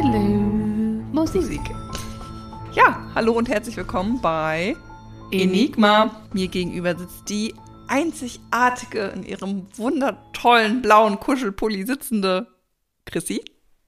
[0.00, 0.20] Hello.
[1.12, 1.60] Musik.
[2.72, 4.76] Ja, hallo und herzlich willkommen bei
[5.32, 6.22] Enigma.
[6.32, 7.52] Mir gegenüber sitzt die
[7.88, 12.46] einzigartige, in ihrem wundertollen blauen Kuschelpulli sitzende
[13.06, 13.42] Chrissy.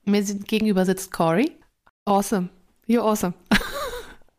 [0.04, 1.52] Mir gegenüber sitzt Cory.
[2.06, 2.48] Awesome.
[2.88, 3.34] You're awesome.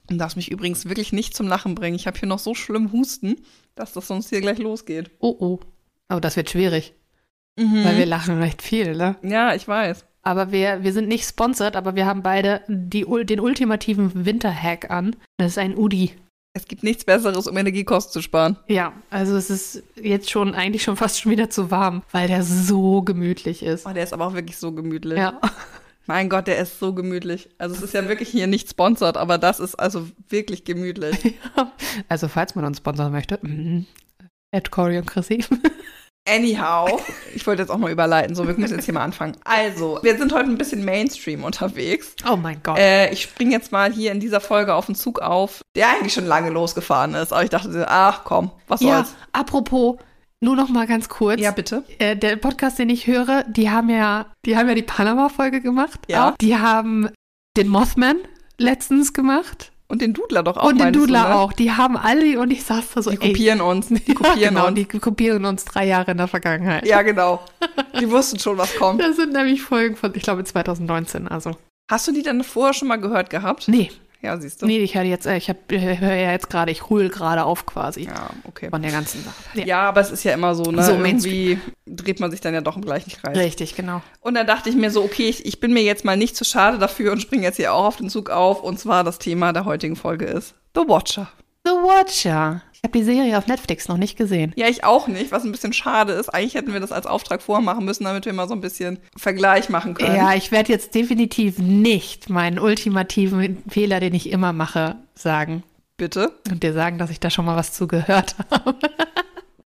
[0.09, 1.95] Du darfst mich übrigens wirklich nicht zum Lachen bringen.
[1.95, 3.37] Ich habe hier noch so schlimm Husten,
[3.75, 5.09] dass das sonst hier gleich losgeht.
[5.19, 5.59] Oh oh.
[6.13, 6.93] Oh, das wird schwierig,
[7.57, 7.85] Mhm.
[7.85, 9.15] weil wir lachen recht viel, ne?
[9.23, 10.05] ja, ich weiß.
[10.23, 15.15] Aber wir, wir sind nicht sponsored, aber wir haben beide die, den ultimativen Winterhack an.
[15.37, 16.13] Das ist ein Udi.
[16.53, 18.57] Es gibt nichts Besseres, um Energiekosten zu sparen.
[18.67, 22.43] Ja, also es ist jetzt schon eigentlich schon fast schon wieder zu warm, weil der
[22.43, 23.85] so gemütlich ist.
[23.85, 25.17] Oh, der ist aber auch wirklich so gemütlich.
[25.17, 25.39] Ja.
[26.07, 27.49] Mein Gott, der ist so gemütlich.
[27.57, 31.35] Also es ist ja wirklich hier nicht sponsert, aber das ist also wirklich gemütlich.
[32.07, 33.85] Also falls man uns sponsern möchte, mhm.
[34.53, 35.43] at Cory und Chrissy.
[36.31, 37.01] Anyhow,
[37.35, 39.35] ich wollte jetzt auch mal überleiten, so wir müssen jetzt hier mal anfangen.
[39.43, 42.15] Also, wir sind heute ein bisschen Mainstream unterwegs.
[42.29, 42.77] Oh mein Gott.
[42.77, 46.13] Äh, ich springe jetzt mal hier in dieser Folge auf den Zug auf, der eigentlich
[46.13, 47.33] schon lange losgefahren ist.
[47.33, 49.15] Aber ich dachte, ach komm, was ja, soll's.
[49.33, 49.97] apropos,
[50.39, 51.41] nur noch mal ganz kurz.
[51.41, 51.83] Ja, bitte.
[51.99, 55.99] Äh, der Podcast, den ich höre, die haben ja, die haben ja die Panama-Folge gemacht.
[56.07, 56.29] Ja.
[56.29, 56.37] Auch.
[56.37, 57.09] Die haben
[57.57, 58.17] den Mothman
[58.57, 59.70] letztens gemacht.
[59.91, 60.69] Und den Dudler doch auch.
[60.69, 61.35] und den meinst du, Dudler ne?
[61.35, 61.51] auch.
[61.51, 63.89] Die haben alle, und ich saß da so, Die ey, kopieren uns.
[63.89, 64.75] Die ja, kopieren genau, uns.
[64.75, 66.87] die kopieren uns drei Jahre in der Vergangenheit.
[66.87, 67.43] ja, genau.
[67.99, 69.01] Die wussten schon, was kommt.
[69.01, 71.51] Das sind nämlich Folgen von, ich glaube, 2019, also.
[71.89, 73.67] Hast du die dann vorher schon mal gehört gehabt?
[73.67, 74.67] Nee, Ja, siehst du.
[74.67, 77.65] nee, ich höre jetzt, äh, ich hab, höre ja jetzt gerade, ich ruhe gerade auf
[77.65, 78.05] quasi.
[78.05, 78.69] Ja, okay.
[78.69, 79.67] Von der ganzen Sache.
[79.67, 80.83] Ja, aber es ist ja immer so, ne?
[80.83, 83.37] So Irgendwie dreht man sich dann ja doch im gleichen Kreis.
[83.37, 84.01] Richtig, genau.
[84.19, 86.45] Und dann dachte ich mir so, okay, ich, ich bin mir jetzt mal nicht zu
[86.45, 88.61] schade dafür und springe jetzt hier auch auf den Zug auf.
[88.61, 91.31] Und zwar das Thema der heutigen Folge ist The Watcher.
[91.65, 92.61] The Watcher.
[92.83, 94.53] Ich habe die Serie auf Netflix noch nicht gesehen.
[94.55, 96.29] Ja, ich auch nicht, was ein bisschen schade ist.
[96.29, 99.69] Eigentlich hätten wir das als Auftrag vormachen müssen, damit wir mal so ein bisschen Vergleich
[99.69, 100.15] machen können.
[100.15, 105.61] Ja, ich werde jetzt definitiv nicht meinen ultimativen Fehler, den ich immer mache, sagen.
[105.95, 106.31] Bitte?
[106.49, 108.73] Und dir sagen, dass ich da schon mal was zu gehört habe.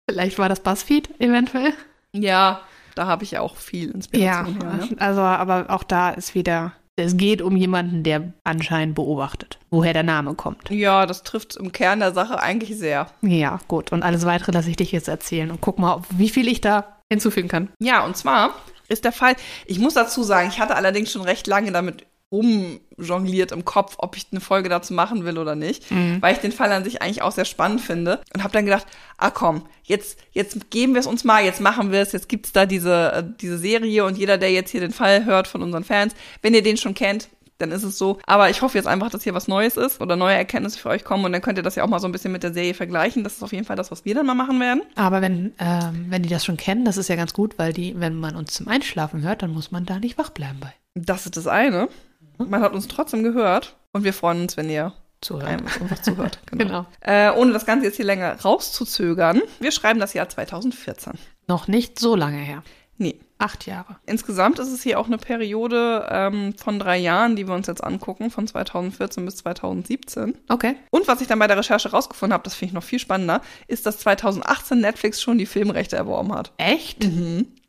[0.09, 1.73] Vielleicht war das Buzzfeed eventuell.
[2.13, 2.61] Ja,
[2.95, 4.88] da habe ich ja auch viel Ja, Inspiration her.
[4.89, 4.95] Ne?
[5.00, 10.03] also, aber auch da ist wieder, es geht um jemanden, der anscheinend beobachtet, woher der
[10.03, 10.69] Name kommt.
[10.69, 13.07] Ja, das trifft im Kern der Sache eigentlich sehr.
[13.22, 13.91] Ja, gut.
[13.91, 17.00] Und alles weitere lasse ich dich jetzt erzählen und guck mal, wie viel ich da
[17.12, 17.69] hinzufügen kann.
[17.80, 18.51] Ja, und zwar
[18.88, 19.35] ist der Fall,
[19.66, 24.16] ich muss dazu sagen, ich hatte allerdings schon recht lange damit rumjongliert im Kopf, ob
[24.16, 25.84] ich eine Folge dazu machen will oder nicht,
[26.22, 28.88] weil ich den Fall an sich eigentlich auch sehr spannend finde und habe dann gedacht,
[29.18, 32.53] ah komm, jetzt jetzt geben wir es uns mal, jetzt machen wir es, jetzt gibt's
[32.53, 35.84] da diese äh, diese Serie und jeder, der jetzt hier den Fall hört von unseren
[35.84, 37.28] Fans, wenn ihr den schon kennt,
[37.62, 38.19] dann ist es so.
[38.25, 41.03] Aber ich hoffe jetzt einfach, dass hier was Neues ist oder neue Erkenntnisse für euch
[41.03, 42.74] kommen und dann könnt ihr das ja auch mal so ein bisschen mit der Serie
[42.74, 43.24] vergleichen.
[43.24, 44.81] Das ist auf jeden Fall das, was wir dann mal machen werden.
[44.96, 48.00] Aber wenn, ähm, wenn die das schon kennen, das ist ja ganz gut, weil die,
[48.00, 50.74] wenn man uns zum Einschlafen hört, dann muss man da nicht wach bleiben bei.
[50.96, 51.88] Das ist das eine.
[52.50, 55.47] Man hat uns trotzdem gehört und wir freuen uns, wenn ihr Zuhören.
[55.47, 56.40] einfach, zuhört.
[56.52, 56.85] Genau.
[57.02, 59.41] Äh, ohne das Ganze jetzt hier länger rauszuzögern.
[59.59, 61.13] Wir schreiben das Jahr 2014.
[61.47, 62.63] Noch nicht so lange her.
[62.97, 63.19] Nee.
[63.40, 63.96] Acht Jahre.
[64.06, 67.84] Insgesamt ist es hier auch eine Periode ähm, von drei Jahren, die wir uns jetzt
[67.84, 70.35] angucken, von 2014 bis 2017.
[70.47, 70.75] Okay.
[70.91, 73.41] Und was ich dann bei der Recherche rausgefunden habe, das finde ich noch viel spannender,
[73.68, 76.51] ist, dass 2018 Netflix schon die Filmrechte erworben hat.
[76.57, 77.03] Echt?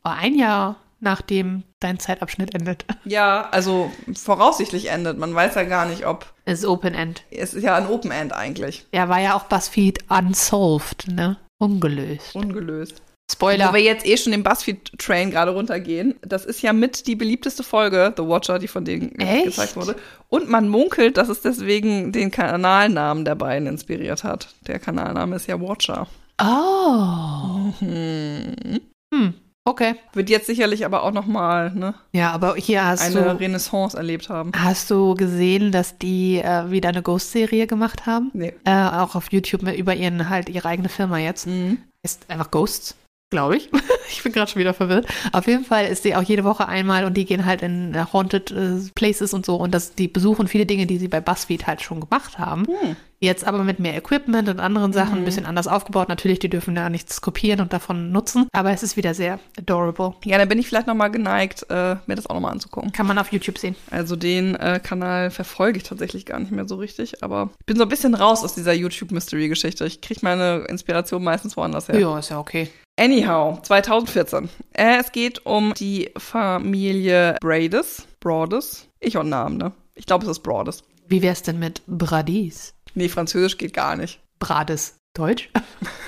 [0.03, 2.85] War ein Jahr nachdem dein Zeitabschnitt endet.
[3.05, 5.19] Ja, also voraussichtlich endet.
[5.19, 6.33] Man weiß ja gar nicht, ob.
[6.45, 7.25] Ist Open End.
[7.31, 8.87] Es ist ja ein Open End eigentlich.
[8.95, 11.37] Ja, war ja auch BuzzFeed unsolved, ne?
[11.59, 12.35] Ungelöst.
[12.35, 13.03] Ungelöst.
[13.31, 13.71] Spoiler.
[13.71, 16.15] Wo wir jetzt eh schon den BuzzFeed-Train gerade runtergehen.
[16.23, 19.47] Das ist ja mit die beliebteste Folge, The Watcher, die von denen Echt?
[19.47, 19.97] gezeigt wurde.
[20.29, 24.55] Und man munkelt, dass es deswegen den Kanalnamen der beiden inspiriert hat.
[24.67, 26.07] Der Kanalname ist ja Watcher.
[26.41, 27.73] Oh.
[27.81, 28.81] Hm.
[29.13, 29.35] Hm.
[29.65, 29.95] Okay.
[30.13, 33.97] Wird jetzt sicherlich aber auch noch mal ne, Ja, aber hier hast eine du Renaissance
[33.97, 34.51] erlebt haben.
[34.57, 38.31] hast du gesehen, dass die äh, wieder eine Ghost-Serie gemacht haben?
[38.35, 38.55] Nee.
[38.65, 41.47] Äh, auch auf YouTube über ihren halt ihre eigene Firma jetzt.
[41.47, 41.79] Mhm.
[42.03, 42.97] Ist einfach Ghosts,
[43.33, 43.69] glaube ich.
[44.09, 45.07] ich bin gerade schon wieder verwirrt.
[45.33, 48.05] Auf jeden Fall ist sie auch jede Woche einmal und die gehen halt in äh,
[48.13, 51.67] Haunted äh, Places und so und das, die besuchen viele Dinge, die sie bei BuzzFeed
[51.67, 52.67] halt schon gemacht haben.
[52.67, 52.97] Hm.
[53.23, 56.09] Jetzt aber mit mehr Equipment und anderen Sachen ein bisschen anders aufgebaut.
[56.09, 60.15] Natürlich, die dürfen da nichts kopieren und davon nutzen, aber es ist wieder sehr adorable.
[60.25, 62.91] Ja, dann bin ich vielleicht noch mal geneigt, äh, mir das auch noch mal anzugucken.
[62.91, 63.77] Kann man auf YouTube sehen.
[63.93, 67.77] Also den äh, Kanal verfolge ich tatsächlich gar nicht mehr so richtig, aber ich bin
[67.77, 69.87] so ein bisschen raus aus dieser YouTube-Mystery-Geschichte.
[69.87, 72.01] Ich kriege meine Inspiration meistens woanders her.
[72.01, 72.71] Ja, ist ja okay.
[72.99, 74.49] Anyhow, 2014.
[74.73, 78.07] Äh, es geht um die Familie Brades.
[78.21, 78.87] Broaddus.
[79.01, 79.73] Ich und Namen, ne?
[79.95, 80.85] Ich glaube, es ist Broaddus.
[81.09, 82.75] Wie wär's denn mit Bradis?
[82.95, 84.21] Nee, Französisch geht gar nicht.
[84.39, 84.99] Brades.
[85.15, 85.51] Deutsch?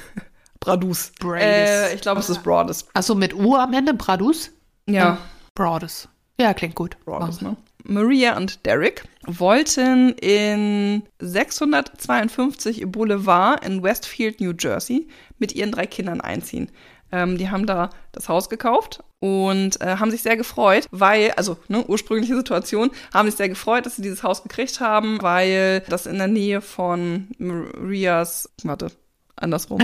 [0.60, 1.12] Bradus.
[1.20, 1.42] Brades.
[1.44, 2.86] Äh, ich glaube, es ist Broaddus.
[2.94, 3.94] Achso, mit U am Ende?
[3.94, 4.50] Bradus?
[4.86, 5.18] Ja,
[5.54, 6.08] Broaddus.
[6.38, 6.96] Ja, klingt gut.
[7.04, 7.56] Broaddus, ne?
[7.84, 15.06] Maria und Derek wollten in 652 Boulevard in Westfield, New Jersey
[15.38, 16.70] mit ihren drei Kindern einziehen.
[17.12, 21.58] Ähm, die haben da das Haus gekauft und äh, haben sich sehr gefreut, weil, also
[21.68, 26.06] ne, ursprüngliche Situation, haben sich sehr gefreut, dass sie dieses Haus gekriegt haben, weil das
[26.06, 28.90] in der Nähe von Marias, warte,
[29.36, 29.80] andersrum.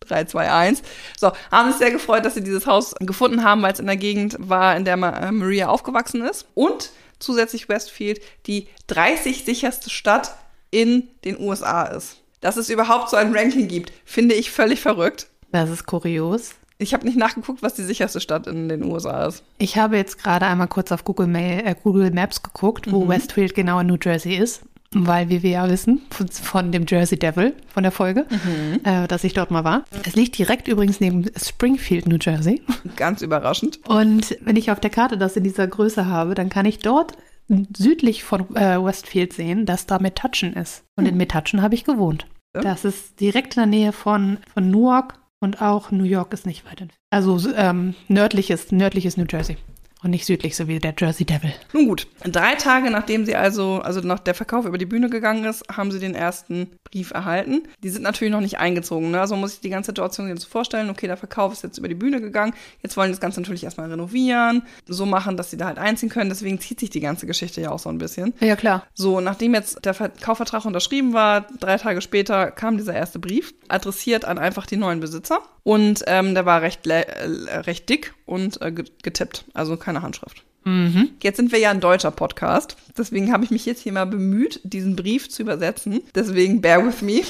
[0.00, 0.82] 3, 2, 1.
[1.18, 3.96] So, haben sich sehr gefreut, dass sie dieses Haus gefunden haben, weil es in der
[3.96, 6.46] Gegend war, in der Maria aufgewachsen ist.
[6.54, 10.36] Und zusätzlich Westfield die 30 sicherste Stadt
[10.70, 12.18] in den USA ist.
[12.40, 15.28] Dass es überhaupt so ein Ranking gibt, finde ich völlig verrückt.
[15.52, 16.54] Das ist kurios.
[16.78, 19.42] Ich habe nicht nachgeguckt, was die sicherste Stadt in den USA ist.
[19.56, 23.08] Ich habe jetzt gerade einmal kurz auf Google, Mail, äh, Google Maps geguckt, wo mhm.
[23.08, 24.62] Westfield genau in New Jersey ist
[25.04, 28.80] weil wie wir ja wissen von, von dem Jersey Devil von der Folge, mhm.
[28.84, 29.84] äh, dass ich dort mal war.
[30.04, 32.62] Es liegt direkt übrigens neben Springfield, New Jersey.
[32.96, 33.80] Ganz überraschend.
[33.86, 37.12] Und wenn ich auf der Karte das in dieser Größe habe, dann kann ich dort
[37.76, 40.84] südlich von äh, Westfield sehen, dass da Metuchen ist.
[40.96, 41.10] Und mhm.
[41.10, 42.26] in Metuchen habe ich gewohnt.
[42.54, 42.62] Ja.
[42.62, 46.64] Das ist direkt in der Nähe von, von Newark und auch New York ist nicht
[46.64, 46.94] weit entfernt.
[47.10, 49.56] Also ähm, nördliches, nördliches New Jersey.
[50.06, 51.52] Und nicht südlich, so wie der Jersey Devil.
[51.72, 55.44] Nun gut, drei Tage nachdem sie also, also nach der Verkauf über die Bühne gegangen
[55.44, 57.64] ist, haben sie den ersten Brief erhalten.
[57.82, 59.20] Die sind natürlich noch nicht eingezogen, ne?
[59.20, 61.96] Also muss ich die ganze Situation jetzt vorstellen, okay, der Verkauf ist jetzt über die
[61.96, 62.54] Bühne gegangen,
[62.84, 66.30] jetzt wollen das Ganze natürlich erstmal renovieren, so machen, dass sie da halt einziehen können,
[66.30, 68.32] deswegen zieht sich die ganze Geschichte ja auch so ein bisschen.
[68.38, 68.86] Ja, klar.
[68.94, 74.24] So, nachdem jetzt der Kaufvertrag unterschrieben war, drei Tage später kam dieser erste Brief, adressiert
[74.24, 75.40] an einfach die neuen Besitzer.
[75.66, 77.00] Und ähm, der war recht, äh,
[77.58, 80.44] recht dick und äh, getippt, also keine Handschrift.
[80.62, 81.10] Mhm.
[81.20, 84.60] Jetzt sind wir ja ein deutscher Podcast, deswegen habe ich mich jetzt hier mal bemüht,
[84.62, 86.02] diesen Brief zu übersetzen.
[86.14, 87.22] Deswegen bear with me.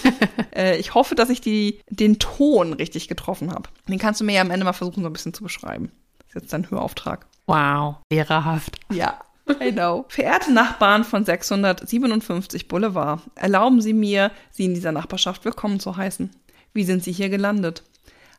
[0.56, 3.68] äh, ich hoffe, dass ich die, den Ton richtig getroffen habe.
[3.86, 5.92] Den kannst du mir ja am Ende mal versuchen, so ein bisschen zu beschreiben.
[6.20, 7.26] Das ist jetzt dein Hörauftrag.
[7.46, 8.80] Wow, lehrerhaft.
[8.90, 9.20] Ja.
[9.60, 10.06] I know.
[10.08, 16.30] Verehrte Nachbarn von 657 Boulevard, erlauben Sie mir, Sie in dieser Nachbarschaft willkommen zu heißen.
[16.74, 17.82] Wie sind Sie hier gelandet?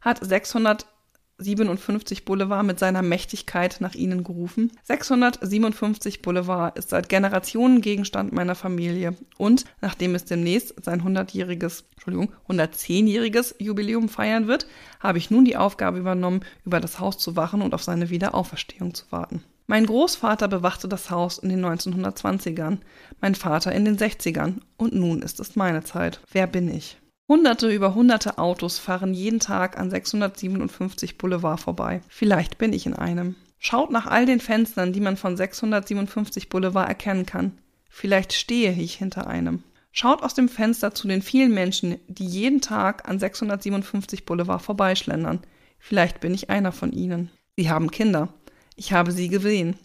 [0.02, 4.72] Hat 657 Boulevard mit seiner Mächtigkeit nach Ihnen gerufen?
[4.84, 12.34] 657 Boulevard ist seit Generationen Gegenstand meiner Familie und nachdem es demnächst sein 100-jähriges, Entschuldigung,
[12.50, 14.66] 110-jähriges Jubiläum feiern wird,
[15.00, 18.96] habe ich nun die Aufgabe übernommen, über das Haus zu wachen und auf seine Wiederauferstehung
[18.96, 19.44] zu warten.
[19.68, 22.80] Mein Großvater bewachte das Haus in den 1920ern,
[23.22, 26.20] mein Vater in den 60ern und nun ist es meine Zeit.
[26.32, 26.98] Wer bin ich?
[27.30, 32.02] Hunderte über hunderte Autos fahren jeden Tag an 657 Boulevard vorbei.
[32.10, 33.36] Vielleicht bin ich in einem.
[33.60, 37.58] Schaut nach all den Fenstern, die man von 657 Boulevard erkennen kann.
[37.90, 39.64] Vielleicht stehe ich hinter einem.
[39.94, 45.40] Schaut aus dem Fenster zu den vielen Menschen, die jeden Tag an 657 Boulevard vorbeischlendern.
[45.80, 47.32] Vielleicht bin ich einer von ihnen.
[47.56, 48.34] Sie haben Kinder.
[48.76, 49.78] Ich habe sie gesehen.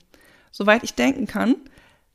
[0.50, 1.54] Soweit ich denken kann,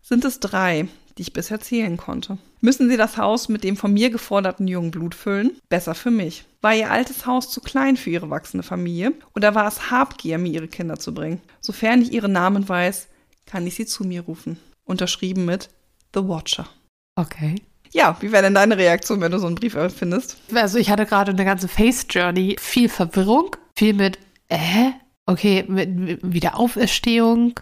[0.01, 0.87] sind es drei,
[1.17, 2.39] die ich bisher zählen konnte.
[2.65, 5.51] Müssen Sie das Haus mit dem von mir geforderten jungen Blut füllen?
[5.67, 6.45] Besser für mich.
[6.61, 9.11] War Ihr altes Haus zu klein für Ihre wachsende Familie?
[9.35, 11.41] Oder war es Habgier, mir Ihre Kinder zu bringen?
[11.59, 13.09] Sofern ich Ihre Namen weiß,
[13.45, 14.57] kann ich Sie zu mir rufen.
[14.85, 15.67] Unterschrieben mit
[16.15, 16.69] The Watcher.
[17.17, 17.55] Okay.
[17.91, 20.37] Ja, wie wäre denn deine Reaktion, wenn du so einen Brief findest?
[20.55, 24.91] Also ich hatte gerade eine ganze Face Journey, viel Verwirrung, viel mit, äh,
[25.25, 27.59] okay, mit Wiederauferstehung,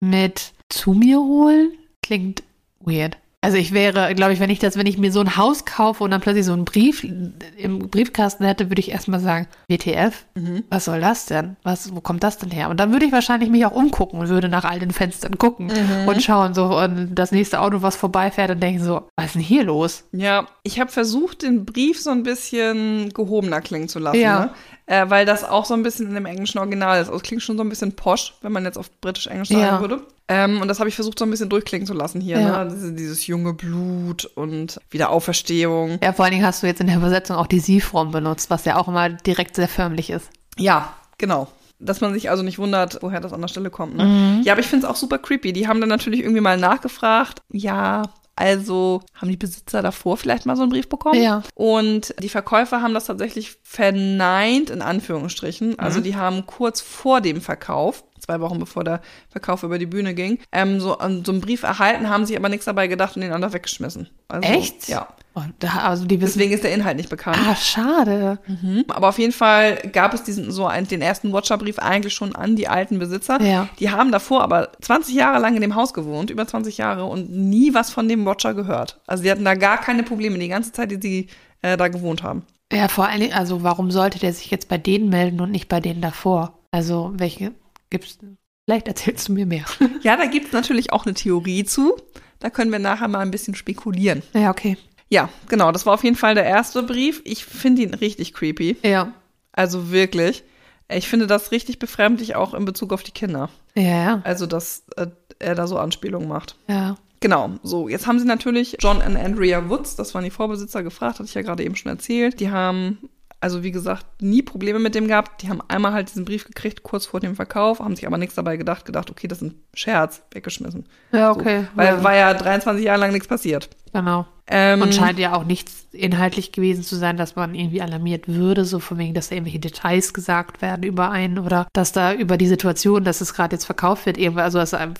[0.00, 2.42] mit zu mir holen, klingt
[2.80, 3.18] weird.
[3.40, 6.02] Also ich wäre, glaube ich, wenn ich das, wenn ich mir so ein Haus kaufe
[6.02, 10.64] und dann plötzlich so einen Brief im Briefkasten hätte, würde ich erstmal sagen, WTF, mhm.
[10.70, 11.56] was soll das denn?
[11.62, 12.68] Was, wo kommt das denn her?
[12.68, 15.66] Und dann würde ich wahrscheinlich mich auch umgucken und würde nach all den Fenstern gucken
[15.66, 16.08] mhm.
[16.08, 19.42] und schauen so und das nächste Auto, was vorbeifährt und denken so, was ist denn
[19.42, 20.02] hier los?
[20.10, 24.18] Ja, ich habe versucht, den Brief so ein bisschen gehobener klingen zu lassen.
[24.18, 24.46] Ja.
[24.46, 24.50] Ne?
[24.86, 27.06] Äh, weil das auch so ein bisschen in dem englischen Original ist.
[27.06, 29.80] Also es klingt schon so ein bisschen posch, wenn man jetzt auf britisch-englisch sagen ja.
[29.80, 30.02] würde.
[30.28, 32.38] Ähm, und das habe ich versucht so ein bisschen durchklingen zu lassen hier.
[32.38, 32.64] Ja.
[32.64, 32.70] Ne?
[32.70, 35.98] Dieses, dieses, junge Blut und Wiederauferstehung.
[36.02, 38.64] Ja, vor allen Dingen hast du jetzt in der Übersetzung auch die Sie-Form benutzt, was
[38.64, 40.30] ja auch immer direkt sehr förmlich ist.
[40.56, 41.48] Ja, genau
[41.80, 43.96] dass man sich also nicht wundert, woher das an der Stelle kommt.
[43.96, 44.04] Ne?
[44.04, 44.42] Mhm.
[44.42, 45.52] Ja, aber ich finde es auch super creepy.
[45.52, 47.40] Die haben dann natürlich irgendwie mal nachgefragt.
[47.52, 48.02] Ja,
[48.38, 51.20] also haben die Besitzer davor vielleicht mal so einen Brief bekommen.
[51.20, 51.42] Ja.
[51.54, 55.78] Und die Verkäufer haben das tatsächlich verneint, in Anführungsstrichen.
[55.78, 56.04] Also mhm.
[56.04, 60.38] die haben kurz vor dem Verkauf zwei Wochen bevor der Verkauf über die Bühne ging,
[60.52, 63.54] ähm, so, so einen Brief erhalten, haben sich aber nichts dabei gedacht und den anderen
[63.54, 64.08] weggeschmissen.
[64.28, 64.88] Also, Echt?
[64.88, 65.08] Ja.
[65.34, 67.38] Oh, da, also die wissen, Deswegen ist der Inhalt nicht bekannt.
[67.46, 68.38] Ah, schade.
[68.46, 68.84] Mhm.
[68.88, 72.56] Aber auf jeden Fall gab es diesen so einen, den ersten Watcher-Brief eigentlich schon an
[72.56, 73.40] die alten Besitzer.
[73.40, 73.68] Ja.
[73.78, 77.30] Die haben davor aber 20 Jahre lang in dem Haus gewohnt, über 20 Jahre und
[77.30, 78.98] nie was von dem Watcher gehört.
[79.06, 81.28] Also sie hatten da gar keine Probleme die ganze Zeit, die sie
[81.62, 82.42] äh, da gewohnt haben.
[82.72, 85.68] Ja, vor allen Dingen, also warum sollte der sich jetzt bei denen melden und nicht
[85.68, 86.58] bei denen davor?
[86.70, 87.52] Also welche
[87.90, 88.18] gibt's
[88.64, 89.64] Vielleicht erzählst du mir mehr.
[90.02, 91.96] Ja, da gibt es natürlich auch eine Theorie zu.
[92.38, 94.22] Da können wir nachher mal ein bisschen spekulieren.
[94.34, 94.76] Ja, okay.
[95.08, 95.72] Ja, genau.
[95.72, 97.22] Das war auf jeden Fall der erste Brief.
[97.24, 98.76] Ich finde ihn richtig creepy.
[98.82, 99.14] Ja.
[99.52, 100.44] Also wirklich.
[100.90, 103.48] Ich finde das richtig befremdlich, auch in Bezug auf die Kinder.
[103.74, 104.20] Ja, ja.
[104.24, 105.06] Also, dass äh,
[105.38, 106.56] er da so Anspielungen macht.
[106.66, 106.96] Ja.
[107.20, 107.88] Genau, so.
[107.88, 111.34] Jetzt haben sie natürlich John und Andrea Woods, das waren die Vorbesitzer, gefragt, hatte ich
[111.34, 112.38] ja gerade eben schon erzählt.
[112.38, 112.98] Die haben
[113.40, 115.42] also wie gesagt, nie Probleme mit dem gehabt.
[115.42, 118.34] Die haben einmal halt diesen Brief gekriegt, kurz vor dem Verkauf, haben sich aber nichts
[118.34, 120.86] dabei gedacht, gedacht, okay, das ist ein Scherz, weggeschmissen.
[121.12, 121.62] Ja, okay.
[121.62, 122.04] So, weil ja.
[122.04, 123.68] war ja 23 Jahre lang nichts passiert.
[123.92, 124.26] Genau.
[124.50, 128.64] Ähm, Und scheint ja auch nichts inhaltlich gewesen zu sein, dass man irgendwie alarmiert würde,
[128.64, 132.38] so von wegen, dass da irgendwelche Details gesagt werden über einen oder dass da über
[132.38, 134.94] die Situation, dass es gerade jetzt verkauft wird, irgendwie, also dass einem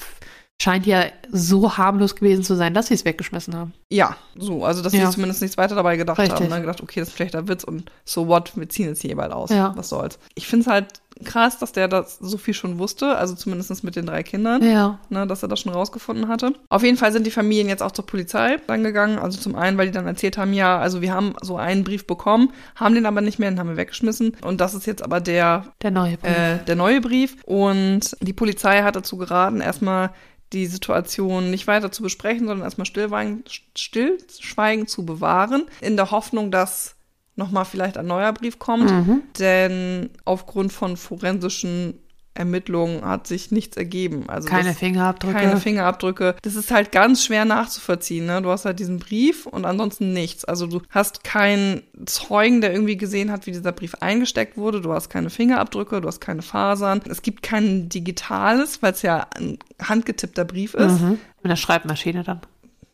[0.61, 3.73] scheint ja so harmlos gewesen zu sein, dass sie es weggeschmissen haben.
[3.91, 5.07] Ja, so, also dass Ja.
[5.07, 6.41] sie zumindest nichts weiter dabei gedacht Richtig.
[6.41, 6.49] haben.
[6.49, 6.61] Ne?
[6.61, 9.33] Gedacht, okay, das ist ein schlechter Witz und so what, wir ziehen jetzt hier bald
[9.33, 9.51] aus.
[9.51, 9.73] Ja.
[9.77, 10.19] Was soll's.
[10.35, 10.87] Ich finde es halt
[11.25, 14.63] krass, dass der das so viel schon wusste, also zumindest mit den drei Kindern.
[14.63, 14.99] Ja.
[15.11, 16.53] ne, dass er das schon rausgefunden hatte.
[16.71, 19.19] Auf jeden Fall sind die Familien jetzt auch zur Polizei dann gegangen.
[19.19, 22.07] Also zum einen, weil die dann erzählt haben, ja, also wir haben so einen Brief
[22.07, 24.37] bekommen, haben den aber nicht mehr, den haben wir weggeschmissen.
[24.43, 26.31] Und das ist jetzt aber der, Der neue Brief.
[26.37, 27.37] äh, der neue Brief.
[27.45, 30.11] Und die Polizei hat dazu geraten, erstmal
[30.53, 36.97] die Situation nicht weiter zu besprechen, sondern erstmal Stillschweigen, zu bewahren, in der Hoffnung, dass
[37.37, 38.91] nochmal vielleicht ein neuer Brief kommt.
[38.91, 39.23] Mhm.
[39.39, 42.01] Denn aufgrund von forensischen
[42.39, 44.25] Ermittlungen hat sich nichts ergeben.
[44.29, 45.35] Also Keine das, Fingerabdrücke.
[45.35, 46.37] keine Fingerabdrücke.
[46.43, 48.27] Das ist halt ganz schwer nachzuvollziehen.
[48.27, 48.41] Ne?
[48.43, 50.45] Du hast halt diesen Brief und ansonsten nichts.
[50.45, 54.81] Also du hast keinen Zeugen, der irgendwie gesehen hat, wie dieser Brief eingesteckt wurde.
[54.81, 57.01] Du hast keine Fingerabdrücke, du hast keine Fasern.
[57.09, 61.01] Es gibt kein Digitales, weil es ja ein handgetippter Brief ist.
[61.01, 61.11] Mhm.
[61.11, 62.41] Mit einer Schreibmaschine dann.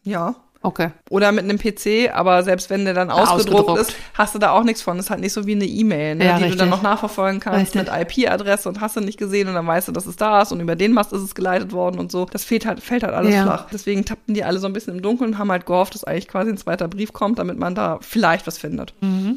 [0.02, 0.36] Ja.
[0.64, 0.92] Okay.
[1.10, 3.80] Oder mit einem PC, aber selbst wenn der dann ausgedruckt, Ausgedruckt.
[3.90, 4.96] ist, hast du da auch nichts von.
[4.96, 6.70] Das ist halt nicht so wie eine E-Mail, ne, Ja, die du dann richtig.
[6.70, 7.92] noch nachverfolgen kannst Richtig.
[7.92, 10.52] mit IP-Adresse und hast du nicht gesehen und dann weißt du, dass es da ist
[10.52, 12.24] und über den Mast ist es geleitet worden und so.
[12.24, 13.42] Das fehlt halt, fällt halt alles Ja.
[13.42, 13.66] flach.
[13.70, 16.28] Deswegen tappten die alle so ein bisschen im Dunkeln und haben halt gehofft, dass eigentlich
[16.28, 18.94] quasi ein zweiter Brief kommt, damit man da vielleicht was findet.
[19.02, 19.36] Mhm.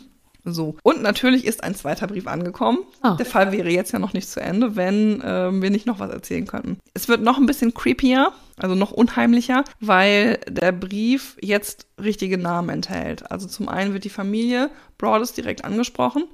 [0.50, 0.78] So.
[0.82, 2.80] Und natürlich ist ein zweiter Brief angekommen.
[3.02, 3.16] Ah.
[3.18, 6.10] Der Fall wäre jetzt ja noch nicht zu Ende, wenn ähm, wir nicht noch was
[6.10, 6.80] erzählen könnten.
[6.94, 12.70] Es wird noch ein bisschen creepier, also noch unheimlicher, weil der Brief jetzt richtige Namen
[12.70, 13.32] enthält.
[13.32, 16.26] Also zum einen wird die Familie Broadus direkt angesprochen,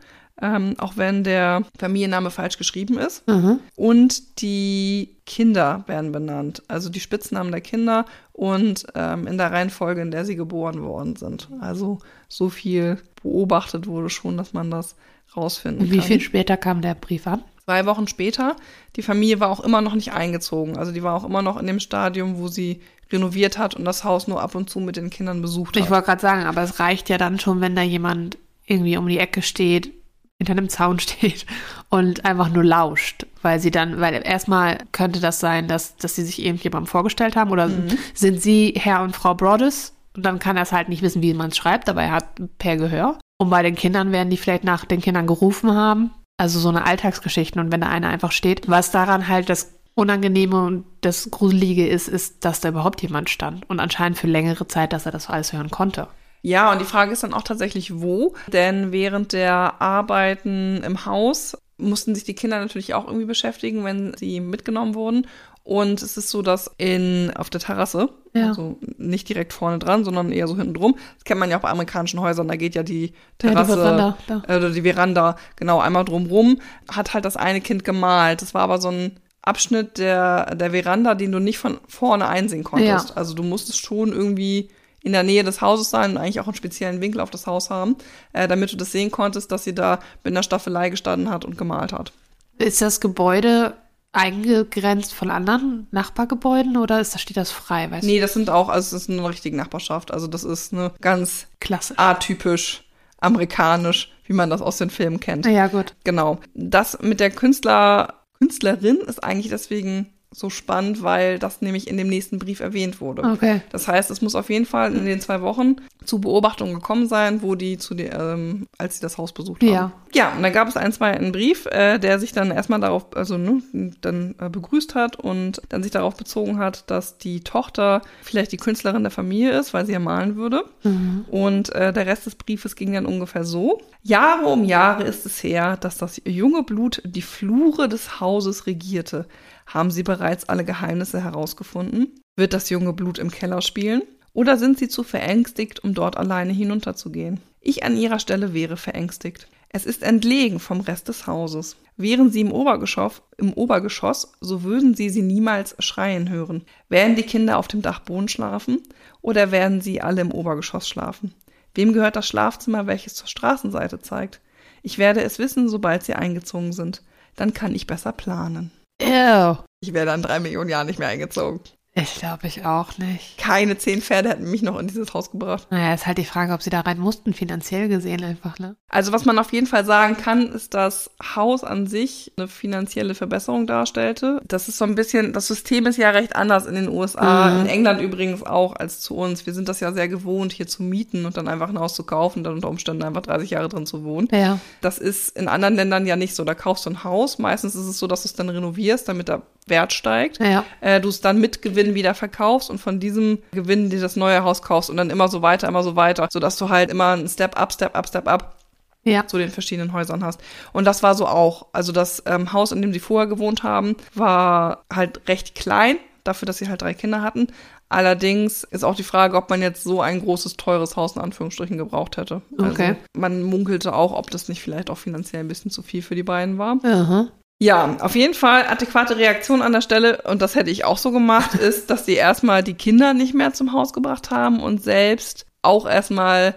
[0.42, 3.28] ähm, auch wenn der Familienname falsch geschrieben ist.
[3.28, 3.60] Mhm.
[3.76, 10.02] Und die Kinder werden benannt, also die Spitznamen der Kinder und ähm, in der Reihenfolge,
[10.02, 11.50] in der sie geboren worden sind.
[11.60, 12.00] Also
[12.30, 14.96] so viel beobachtet wurde schon, dass man das
[15.36, 16.08] rausfinden Und wie kann.
[16.08, 17.44] viel später kam der Brief an?
[17.66, 18.56] Zwei Wochen später,
[18.98, 20.78] die Familie war auch immer noch nicht eingezogen.
[20.78, 24.04] Also die war auch immer noch in dem Stadium, wo sie renoviert hat und das
[24.04, 25.90] Haus nur ab und zu mit den Kindern besucht Ich hat.
[25.92, 29.20] wollte gerade sagen, aber es reicht ja dann schon, wenn da jemand irgendwie um die
[29.20, 29.92] Ecke steht,
[30.40, 31.46] hinter einem Zaun steht
[31.90, 36.24] und einfach nur lauscht, weil sie dann, weil erstmal könnte das sein, dass, dass sie
[36.24, 37.98] sich irgendjemandem vorgestellt haben oder Mhm.
[38.14, 41.34] sind sie Herr und Frau Broaddus und dann kann er es halt nicht wissen, wie
[41.34, 42.26] man es schreibt, aber er hat
[42.58, 43.20] per Gehör.
[43.38, 46.86] Und bei den Kindern werden die vielleicht nach den Kindern gerufen haben, also so eine
[46.86, 51.88] Alltagsgeschichte und wenn da einer einfach steht, was daran halt das Unangenehme und das Gruselige
[51.88, 55.30] ist, ist, dass da überhaupt jemand stand und anscheinend für längere Zeit, dass er das
[55.30, 56.08] alles hören konnte.
[56.42, 58.34] Ja, und die Frage ist dann auch tatsächlich, wo.
[58.48, 64.14] Denn während der Arbeiten im Haus mussten sich die Kinder natürlich auch irgendwie beschäftigen, wenn
[64.18, 65.28] sie mitgenommen wurden.
[65.64, 68.48] Und es ist so, dass in, auf der Terrasse, Ja.
[68.50, 71.62] also nicht direkt vorne dran, sondern eher so hinten drum, das kennt man ja auch
[71.62, 74.44] bei amerikanischen Häusern, da geht ja die Ja, die Terrasse, Veranda, da.
[74.48, 76.60] äh, oder die Veranda, genau, einmal drumrum,
[76.92, 78.42] hat halt das eine Kind gemalt.
[78.42, 82.64] Das war aber so ein Abschnitt der, der Veranda, den du nicht von vorne einsehen
[82.66, 83.10] konntest.
[83.10, 83.16] Ja.
[83.16, 84.70] Also du musstest schon irgendwie
[85.02, 87.70] in der Nähe des Hauses sein und eigentlich auch einen speziellen Winkel auf das Haus
[87.70, 87.96] haben,
[88.34, 91.58] äh, damit du das sehen konntest, dass sie da mit einer Staffelei gestanden hat und
[91.58, 92.12] gemalt hat.
[92.58, 93.74] Ist das Gebäude
[94.14, 97.92] eingegrenzt von anderen Nachbargebäuden oder ist, steht das frei?
[97.92, 100.12] Weißt Nee, das sind auch, also es ist eine richtige Nachbarschaft.
[100.14, 101.48] Also das ist eine ganz?
[101.60, 101.98] Klasse.
[101.98, 102.84] atypisch
[103.24, 105.46] amerikanisch, wie man das aus den Filmen kennt.
[105.46, 105.96] Ja, gut.
[106.04, 106.40] Genau.
[106.54, 112.08] Das mit der Künstler, Künstlerin ist eigentlich deswegen so spannend, weil das nämlich in dem
[112.08, 113.24] nächsten Brief erwähnt wurde.
[113.24, 113.62] Okay.
[113.72, 117.42] Das heißt, es muss auf jeden Fall in den zwei Wochen zu Beobachtungen gekommen sein,
[117.42, 119.72] wo die zu der, ähm, als sie das Haus besucht haben.
[119.72, 119.92] Ja.
[120.16, 123.38] Ja, und dann gab es einen zweiten Brief, äh, der sich dann erstmal darauf, also
[123.38, 123.64] ne,
[124.02, 128.58] dann äh, begrüßt hat und dann sich darauf bezogen hat, dass die Tochter vielleicht die
[128.58, 130.66] Künstlerin der Familie ist, weil sie ja malen würde.
[130.84, 131.26] Mhm.
[131.32, 133.82] Und äh, der Rest des Briefes ging dann ungefähr so.
[134.04, 139.26] Jahre um Jahre ist es her, dass das junge Blut die Flure des Hauses regierte.
[139.74, 142.20] Haben Sie bereits alle Geheimnisse herausgefunden?
[142.36, 144.04] Wird das junge Blut im Keller spielen?
[144.32, 147.42] Oder sind Sie zu verängstigt, um dort alleine hinunterzugehen?
[147.60, 149.48] Ich an Ihrer Stelle wäre verängstigt.
[149.70, 151.76] Es ist entlegen vom Rest des Hauses.
[151.98, 156.66] Wären sie im Obergeschoss, im Obergeschoss, so würden sie sie niemals schreien hören.
[156.90, 158.80] Werden die Kinder auf dem Dachboden schlafen
[159.24, 161.34] oder werden sie alle im Obergeschoss schlafen?
[161.74, 164.40] Wem gehört das Schlafzimmer, welches zur Straßenseite zeigt?
[164.84, 167.02] Ich werde es wissen, sobald sie eingezogen sind.
[167.36, 168.72] Dann kann ich besser planen.
[169.04, 169.58] Ew.
[169.82, 171.60] Ich wäre dann drei Millionen Jahre nicht mehr eingezogen.
[171.96, 173.38] Ich glaube ich auch nicht.
[173.38, 175.68] Keine zehn Pferde hätten mich noch in dieses Haus gebracht.
[175.70, 178.76] Naja, ist halt die Frage, ob sie da rein mussten, finanziell gesehen einfach, ne?
[178.90, 183.14] Also was man auf jeden Fall sagen kann, ist, dass Haus an sich eine finanzielle
[183.14, 184.42] Verbesserung darstellte.
[184.48, 187.62] Das ist so ein bisschen, das System ist ja recht anders in den USA, Mhm.
[187.62, 189.46] in England übrigens auch als zu uns.
[189.46, 192.04] Wir sind das ja sehr gewohnt, hier zu mieten und dann einfach ein Haus zu
[192.04, 194.28] kaufen und dann unter Umständen einfach 30 Jahre drin zu wohnen.
[194.32, 194.60] Ja.
[194.82, 196.44] Das ist in anderen Ländern ja nicht so.
[196.44, 197.38] Da kaufst du ein Haus.
[197.38, 200.40] Meistens ist es so, dass du es dann renovierst, damit der Wert steigt.
[200.40, 200.64] Ja.
[200.82, 204.44] Äh, du es dann mit Gewinn wieder verkaufst und von diesem Gewinn dir das neue
[204.44, 207.28] Haus kaufst und dann immer so weiter, immer so weiter, sodass du halt immer ein
[207.28, 208.56] Step up, Step up, Step up
[209.04, 209.26] Ja.
[209.28, 210.42] zu den verschiedenen Häusern hast.
[210.74, 211.68] Und das war so auch.
[211.74, 216.46] Also das ähm, Haus, in dem sie vorher gewohnt haben, war halt recht klein, dafür,
[216.46, 217.48] dass sie halt drei Kinder hatten.
[217.90, 221.78] Allerdings ist auch die Frage, ob man jetzt so ein großes, teures Haus in Anführungsstrichen
[221.78, 222.42] gebraucht hätte.
[222.58, 222.88] Okay.
[222.88, 226.16] Also man munkelte auch, ob das nicht vielleicht auch finanziell ein bisschen zu viel für
[226.16, 226.78] die beiden war.
[226.84, 227.28] Aha.
[227.64, 231.12] Ja, auf jeden Fall adäquate Reaktion an der Stelle, und das hätte ich auch so
[231.12, 235.46] gemacht, ist, dass sie erstmal die Kinder nicht mehr zum Haus gebracht haben und selbst
[235.62, 236.56] auch erstmal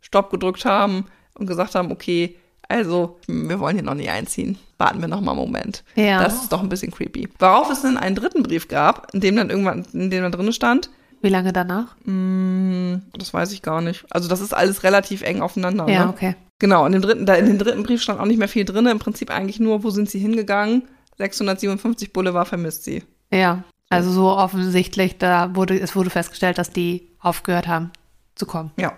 [0.00, 2.36] Stopp gedrückt haben und gesagt haben, okay,
[2.68, 4.58] also wir wollen hier noch nicht einziehen.
[4.76, 5.84] Warten wir noch mal einen Moment.
[5.94, 6.20] Ja.
[6.20, 7.28] Das ist doch ein bisschen creepy.
[7.38, 10.52] Worauf es dann einen dritten Brief gab, in dem dann irgendwann, in dem dann drin
[10.52, 10.90] stand,
[11.22, 11.96] Wie lange danach?
[12.04, 14.04] hm, das weiß ich gar nicht.
[14.10, 15.88] Also das ist alles relativ eng aufeinander.
[15.88, 16.10] Ja, ne?
[16.10, 16.36] okay.
[16.58, 18.86] Genau, in dem dritten, da in dem dritten Brief stand auch nicht mehr viel drin.
[18.86, 20.82] Im Prinzip eigentlich nur, wo sind sie hingegangen?
[21.16, 23.02] 657 Boulevard vermisst sie.
[23.30, 23.64] Ja.
[23.88, 27.90] Also so offensichtlich, da wurde, es wurde festgestellt, dass die aufgehört haben
[28.34, 28.70] zu kommen.
[28.76, 28.92] Ja.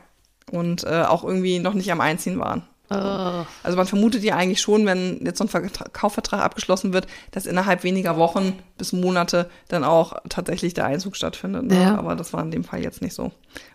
[0.50, 2.62] Und äh, auch irgendwie noch nicht am Einziehen waren.
[2.96, 3.46] Ugh.
[3.62, 7.46] Also man vermutet ja eigentlich schon, wenn jetzt so ein Vertra Kaufvertrag abgeschlossen wird, dass
[7.46, 11.64] innerhalb weniger Wochen bis Monate dann auch tatsächlich der Einzug stattfindet.
[11.64, 11.82] Ne?
[11.82, 11.98] Ja.
[11.98, 13.32] Aber das war in dem Fall jetzt nicht so.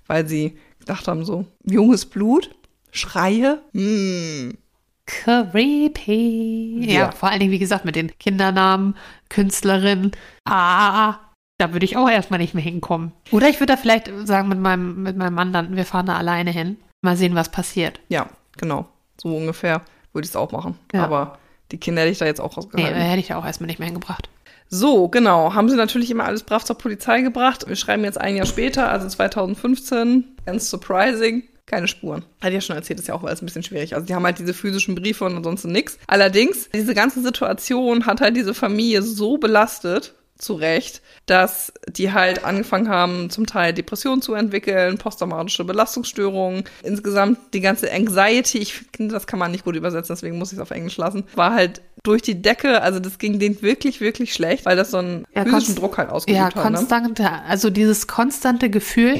[0.07, 2.51] Weil sie gedacht haben, so, junges Blut,
[2.91, 4.57] Schreie, hm,
[5.07, 6.79] Creepy.
[6.85, 6.93] Ja.
[6.93, 7.11] Ja.
[7.11, 8.95] vor allen Dingen, wie gesagt, mit den Kindernamen,
[9.29, 10.11] Künstlerin.
[10.45, 11.15] Ah,
[11.57, 13.13] da würde ich auch erstmal nicht mehr hinkommen.
[13.31, 16.17] Oder ich würde da vielleicht sagen mit meinem, mit meinem Mann dann, wir fahren da
[16.17, 16.77] alleine hin.
[17.01, 17.99] Mal sehen, was passiert.
[18.09, 18.87] ja, genau.
[19.21, 19.81] So ungefähr
[20.13, 20.77] würde ich es auch machen.
[20.93, 21.03] Ja.
[21.03, 21.37] Aber
[21.71, 23.01] die Kinder hätte ich da jetzt auch Nee, rausgehalten.
[23.01, 24.29] äh, hätte ich da auch erstmal nicht mehr hingebracht.
[24.69, 25.53] So, genau.
[25.53, 27.67] Haben sie natürlich immer alles brav zur Polizei gebracht.
[27.67, 30.25] Wir schreiben jetzt ein Jahr später, also 2015.
[30.45, 31.43] Ganz surprising.
[31.65, 32.23] Keine Spuren.
[32.39, 33.93] Hatte ich ja schon erzählt, ist ja auch alles ein bisschen schwierig.
[33.95, 35.97] Also die haben halt diese physischen Briefe und ansonsten nix.
[36.07, 42.43] Allerdings, diese ganze Situation hat halt diese Familie so belastet, zu Recht, dass die halt
[42.45, 46.63] angefangen haben, zum Teil Depressionen zu entwickeln, posttraumatische Belastungsstörungen.
[46.83, 50.57] Insgesamt die ganze Anxiety, ich finde, das kann man nicht gut übersetzen, deswegen muss ich
[50.57, 52.81] es auf Englisch lassen, war halt durch die Decke.
[52.81, 56.09] Also das ging denen wirklich, wirklich schlecht, weil das so einen Ja, physischen Druck halt
[56.09, 56.55] ausgeübt Ja, hat.
[56.55, 56.61] Ne?
[56.61, 59.19] konstante, also dieses konstante Gefühl,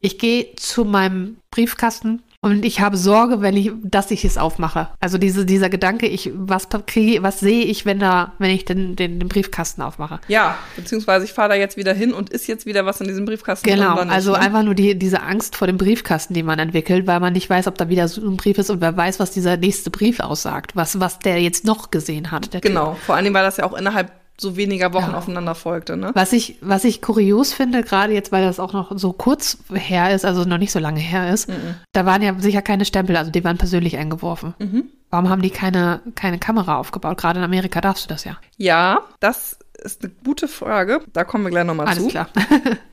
[0.00, 4.88] ich gehe zu meinem Briefkasten und ich habe Sorge, wenn ich, dass ich es aufmache.
[4.98, 8.96] Also diese, dieser Gedanke, ich, was kriege, was sehe ich, wenn da, wenn ich den,
[8.96, 10.20] den, den Briefkasten aufmache?
[10.26, 13.26] Ja, beziehungsweise ich fahre da jetzt wieder hin und ist jetzt wieder was in diesem
[13.26, 14.38] Briefkasten Genau, nicht, also ne?
[14.38, 17.66] einfach nur die, diese Angst vor dem Briefkasten, die man entwickelt, weil man nicht weiß,
[17.66, 20.74] ob da wieder so ein Brief ist und wer weiß, was dieser nächste Brief aussagt,
[20.74, 22.54] was, was der jetzt noch gesehen hat.
[22.54, 22.70] Der Typ.
[22.70, 25.18] Genau, vor allen Dingen, weil das ja auch innerhalb so weniger Wochen Ja.
[25.18, 26.10] aufeinander folgte, ne?
[26.14, 30.14] Was ich, was ich kurios finde, gerade jetzt, weil das auch noch so kurz her
[30.14, 31.48] ist, also noch nicht so lange her ist,
[31.92, 34.54] da waren ja sicher keine Stempel, also die waren persönlich eingeworfen.
[34.58, 34.84] Mhm.
[35.10, 37.18] Warum haben die keine, keine Kamera aufgebaut?
[37.18, 38.36] Gerade in Amerika darfst du das ja.
[38.56, 41.00] Ja, das ist eine gute Frage.
[41.12, 42.08] Da kommen wir gleich nochmal Alles zu.
[42.08, 42.28] klar.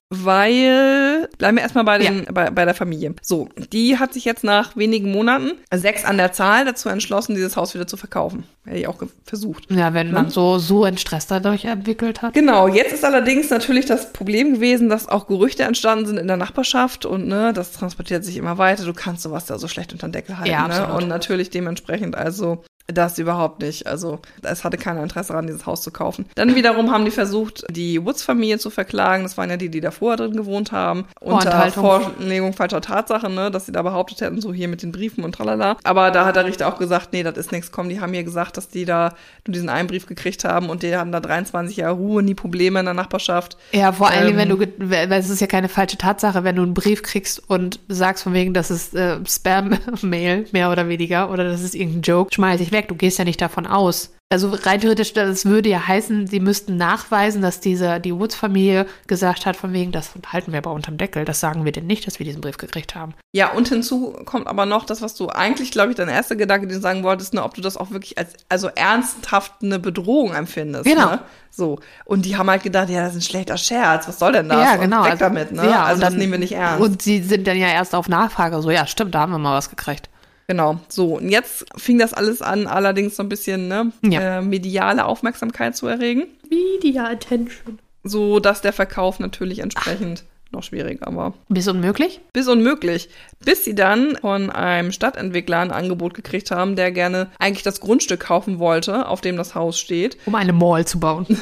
[0.10, 3.14] Weil, bleiben wir erstmal bei, den, bei, bei der Familie.
[3.22, 7.58] So, die hat sich jetzt nach wenigen Monaten, sechs an der Zahl, dazu entschlossen, dieses
[7.58, 8.46] Haus wieder zu verkaufen.
[8.66, 9.70] Hätte ich auch versucht.
[9.70, 10.32] ja, wenn man Ne?
[10.32, 12.34] so, so einen Stress dadurch entwickelt hat.
[12.34, 16.38] Genau, jetzt ist allerdings natürlich das Problem gewesen, dass auch Gerüchte entstanden sind in der
[16.38, 18.86] Nachbarschaft und ne, das transportiert sich immer weiter.
[18.86, 20.50] Du kannst sowas da so schlecht unter den Deckel halten.
[20.52, 20.74] Ja, ne?
[20.74, 21.04] absolut.
[21.04, 23.86] Und natürlich dementsprechend also das überhaupt nicht.
[23.86, 26.26] Also es hatte keiner Interesse daran, dieses Haus zu kaufen.
[26.36, 29.24] Dann wiederum haben die versucht, die Woods-Familie zu verklagen.
[29.24, 31.06] Das waren ja die, die da vorher drin gewohnt haben.
[31.20, 31.68] Unter.
[31.72, 35.34] Vorlegung falscher Tatsachen, ne, dass sie da behauptet hätten, so hier mit den Briefen und
[35.34, 35.78] tralala.
[35.84, 37.72] Aber da hat der Richter auch gesagt, nee, das ist nichts.
[37.72, 39.14] Komm, die haben mir gesagt, dass die da
[39.46, 42.80] nur diesen einen Brief gekriegt haben und die hatten da 23 Jahre Ruhe, nie Probleme
[42.80, 43.58] in der Nachbarschaft.
[43.74, 46.64] Ja, vor allem, Ähm, wenn du, weil es ist ja keine falsche Tatsache, wenn du
[46.64, 51.44] einen Brief kriegst und sagst von wegen, das ist äh, Spam-Mail, mehr oder weniger, oder
[51.44, 52.77] das ist irgendein Joke, schmeiß ich weg.
[52.86, 56.76] Du gehst ja nicht davon aus, Also rein theoretisch, das würde ja heißen, sie müssten
[56.76, 61.24] nachweisen, dass diese, die Woods-Familie gesagt hat, von wegen, das halten wir aber unterm Deckel.
[61.24, 63.14] Das sagen wir denn nicht, dass wir diesen Brief gekriegt haben.
[63.34, 66.68] Ja, und hinzu kommt aber noch das, was du eigentlich, glaube ich, dein erster Gedanke,
[66.68, 70.34] den du sagen wolltest, ne, ob du das auch wirklich als, also ernsthaft eine Bedrohung
[70.34, 70.84] empfindest.
[70.86, 71.12] Genau.
[71.12, 71.20] Ne?
[71.50, 71.80] So.
[72.04, 74.10] Und die haben halt gedacht, ja, das ist ein schlechter Scherz.
[74.10, 74.62] Was soll denn das?
[74.62, 75.04] Ja, Und genau.
[75.06, 75.64] weg Also- damit, ne?
[75.70, 76.82] ja, also und das dann- nehmen wir nicht ernst.
[76.84, 79.56] Und sie sind dann ja erst auf Nachfrage so, ja, stimmt, da haben wir mal
[79.56, 80.10] was gekriegt.
[80.48, 81.16] Genau, so.
[81.18, 84.38] Und jetzt fing das alles an, allerdings so ein bisschen ne, Ja.
[84.38, 87.80] äh, mediale Aufmerksamkeit zu erregen, Media Attention.
[88.04, 91.34] so dass der Verkauf natürlich entsprechend noch schwieriger war.
[91.50, 92.20] Bis unmöglich?
[92.34, 93.10] Bis unmöglich,
[93.44, 98.22] bis sie dann von einem Stadtentwickler ein Angebot gekriegt haben, der gerne eigentlich das Grundstück
[98.22, 100.18] kaufen wollte, auf dem das Haus steht.
[100.26, 101.26] Um eine Mall zu bauen.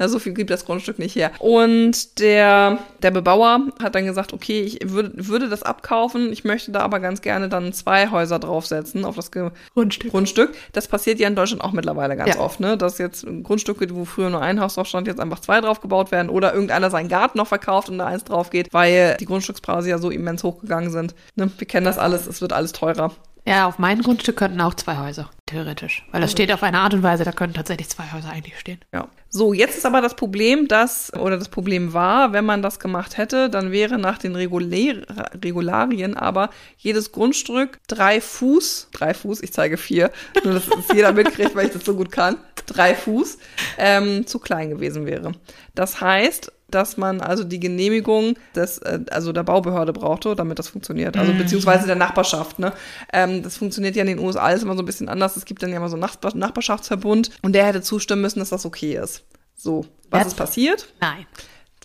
[0.00, 1.32] Ja, so viel gibt das Grundstück nicht her.
[1.40, 6.70] Und der, der Bebauer hat dann gesagt, okay, ich würde, würde das abkaufen, ich möchte
[6.70, 10.12] da aber ganz gerne dann zwei Häuser draufsetzen auf das Ge Grundstück.
[10.12, 10.54] Grundstück.
[10.72, 12.40] Das passiert ja in Deutschland auch mittlerweile ganz Ja.
[12.40, 12.76] oft, ne?
[12.76, 16.12] Dass jetzt Grundstücke, wo früher nur ein Haus drauf stand, jetzt einfach zwei drauf gebaut
[16.12, 19.90] werden oder irgendeiner seinen Garten noch verkauft und da eins drauf geht, weil die Grundstückspreise
[19.90, 21.14] ja so immens hochgegangen sind.
[21.36, 21.50] Ne?
[21.56, 23.12] Wir kennen das alles, es wird alles teurer.
[23.48, 26.06] Ja, auf meinem Grundstück könnten auch zwei Häuser, theoretisch.
[26.12, 28.78] Weil das steht auf eine Art und Weise, da könnten tatsächlich zwei Häuser eigentlich stehen.
[28.92, 29.08] Ja.
[29.30, 33.16] So, jetzt ist aber das Problem, dass, oder das Problem war, wenn man das gemacht
[33.16, 35.02] hätte, dann wäre nach den Regulär,
[35.42, 40.10] Regularien aber jedes Grundstück drei Fuß, drei Fuß, ich zeige vier,
[40.44, 43.38] nur dass es jeder mitkriegt, weil ich das so gut kann, drei Fuß,
[43.78, 45.32] ähm, zu klein gewesen wäre.
[45.74, 50.68] Das heißt, dass man also die Genehmigung des, äh, also der Baubehörde brauchte, damit das
[50.68, 51.16] funktioniert.
[51.16, 52.58] Also beziehungsweise der Nachbarschaft.
[52.58, 52.72] Ne?
[53.12, 55.36] Ähm, das funktioniert ja in den USA alles immer so ein bisschen anders.
[55.36, 58.50] Es gibt dann ja immer so einen Nachbar Nachbarschaftsverbund und der hätte zustimmen müssen, dass
[58.50, 59.24] das okay ist.
[59.54, 60.26] So, was Ja.
[60.28, 60.88] ist passiert?
[61.00, 61.26] Nein.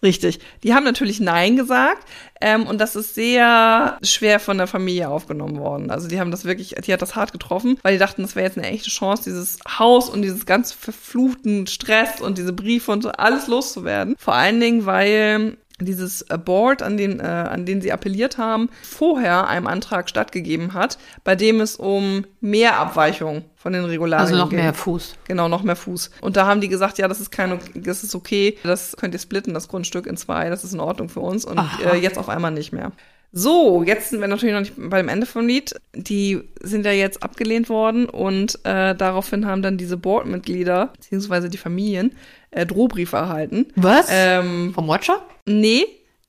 [0.04, 0.40] Richtig.
[0.64, 2.06] Die haben natürlich Nein gesagt
[2.42, 5.90] ähm, und das ist sehr schwer von der Familie aufgenommen worden.
[5.90, 8.46] Also die haben das wirklich, die hat das hart getroffen, weil die dachten, das wäre
[8.46, 13.02] jetzt eine echte Chance, dieses Haus und dieses ganz verfluchten Stress und diese Briefe und
[13.02, 14.16] so alles loszuwerden.
[14.20, 18.70] Vor allen Dingen, weil dieses äh, Board, an den, äh, an den sie appelliert haben,
[18.82, 24.36] vorher einem Antrag stattgegeben hat, bei dem es um mehr Abweichung von den Regularien Also
[24.38, 24.60] noch ging.
[24.60, 25.16] mehr Fuß.
[25.28, 26.12] Genau, noch mehr Fuß.
[26.22, 29.20] Und da haben die gesagt, ja, das ist kein, das ist okay, das könnt ihr
[29.20, 32.30] splitten, das Grundstück in zwei, das ist in Ordnung für uns und äh, jetzt auf
[32.30, 32.92] einmal nicht mehr.
[33.36, 35.74] So, jetzt sind wir natürlich noch nicht beim Ende vom Lied.
[35.96, 41.58] Die sind ja jetzt abgelehnt worden und äh, daraufhin haben dann diese Boardmitglieder, beziehungsweise die
[41.58, 42.16] Familien,
[42.52, 43.66] äh, Drohbriefe erhalten.
[43.76, 44.08] Was?
[44.12, 45.26] Ähm, Vom Watcher?
[45.48, 45.86] nee,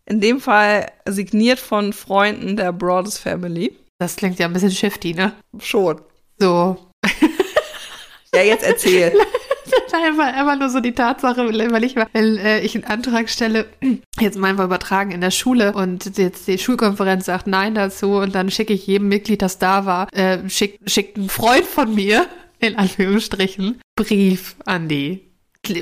[0.07, 3.77] in dem Fall signiert von Freunden der Broaddus Family.
[3.99, 5.33] Das klingt ja ein bisschen shifty, ne?
[5.59, 6.01] Schon.
[6.38, 6.77] So.
[8.35, 9.12] Ja, jetzt erzähl.
[9.92, 13.66] Einfach, einfach nur so die Tatsache, weil ich, weil, äh, ich einen Antrag stelle,
[14.20, 18.35] jetzt mal einfach übertragen in der Schule und jetzt die Schulkonferenz sagt Nein dazu und
[18.35, 22.27] dann schicke ich jedem Mitglied, das da war, äh, schickt, schickt ein Freund von mir,
[22.59, 25.22] in Anführungsstrichen, Brief an die.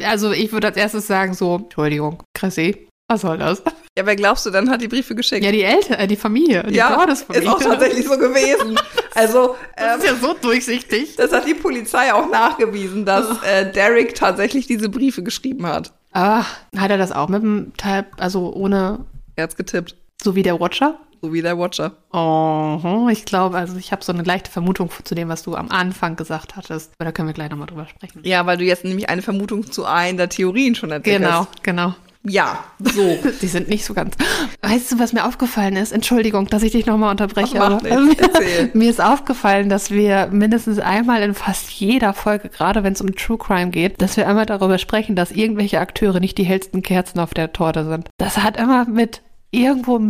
[0.04, 3.62] Also ich würde als erstes sagen so, Entschuldigung, Chrissy, was soll das?
[3.98, 5.44] ja, wer glaubst du, dann hat die Briefe geschickt?
[5.44, 7.46] Ja, die Eltern, äh, die Familie, die ja, Gottesfamilie.
[7.48, 8.78] ist auch tatsächlich so gewesen.
[9.14, 11.16] Also, Das ähm, ist ja so durchsichtig.
[11.16, 15.92] das hat die Polizei auch nachgewiesen, dass äh, Derek tatsächlich diese Briefe geschrieben hat.
[16.14, 16.44] Ah,
[16.76, 19.00] hat er das auch mit dem Teil, also ohne,
[19.36, 20.98] Er hat's getippt, so wie der Watcher?
[21.24, 21.92] so wie der Watcher.
[22.12, 25.68] Oh, ich glaube, also ich habe so eine leichte Vermutung zu dem, was du am
[25.70, 26.90] Anfang gesagt hattest.
[26.98, 28.22] Aber da können wir gleich nochmal drüber sprechen.
[28.24, 31.62] Ja, weil du jetzt nämlich eine Vermutung zu einer der Theorien schon erzählt Genau, hast.
[31.62, 31.94] genau.
[32.24, 33.18] Ja, so.
[33.40, 34.14] Die sind nicht so ganz.
[34.62, 35.92] Weißt du, was mir aufgefallen ist?
[35.92, 37.60] Entschuldigung, dass ich dich nochmal unterbreche.
[37.60, 37.82] Ach.
[37.82, 38.70] Erzähl.
[38.74, 43.14] mir ist aufgefallen, dass wir mindestens einmal in fast jeder Folge, gerade wenn es um
[43.16, 47.18] True Crime geht, dass wir einmal darüber sprechen, dass irgendwelche Akteure nicht die hellsten Kerzen
[47.18, 48.08] auf der Torte sind.
[48.18, 50.00] Das hat immer mit irgendwo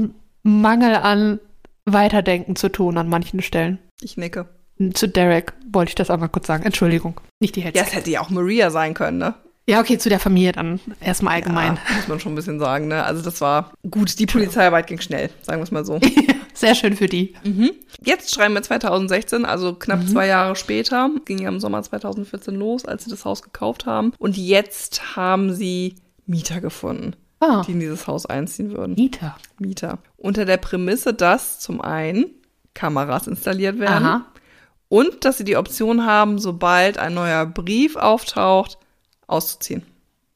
[0.42, 1.38] Mangel an
[1.86, 3.78] Weiterdenken zu tun an manchen Stellen.
[4.02, 4.48] Ich nicke.
[4.94, 6.64] Zu Derek wollte ich das einmal kurz sagen.
[6.64, 7.86] Entschuldigung, nicht die Ja, hellsten.
[7.88, 9.34] es hätte ja auch Maria sein können, ne?
[9.68, 11.76] Ja, okay, zu der Familie dann erstmal allgemein.
[11.88, 13.04] Ja, muss man schon ein bisschen sagen, ne?
[13.04, 14.18] Also das war gut.
[14.18, 16.00] Die Polizeiarbeit ging schnell, sagen wir es mal so.
[16.54, 17.34] Sehr schön für die.
[18.04, 21.10] Jetzt schreiben wir 2016, also knapp zwei Jahre später.
[21.24, 24.12] Ging ja im Sommer 2014 los, als sie das Haus gekauft haben.
[24.18, 25.94] Und jetzt haben sie
[26.26, 28.94] Mieter gefunden, Ah, die in dieses Haus einziehen würden.
[28.94, 29.36] Nita.
[29.58, 29.98] Mieter.
[30.16, 32.26] Unter der Prämisse, dass zum einen
[32.74, 34.26] Kameras installiert werden Aha.
[34.88, 38.78] und dass sie die Option haben, sobald ein neuer Brief auftaucht,
[39.26, 39.82] auszuziehen.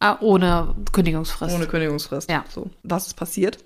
[0.01, 1.55] Ah, ohne Kündigungsfrist.
[1.55, 2.31] Ohne Kündigungsfrist.
[2.31, 2.45] Ja.
[2.53, 2.71] So.
[2.83, 3.59] Was ist passiert?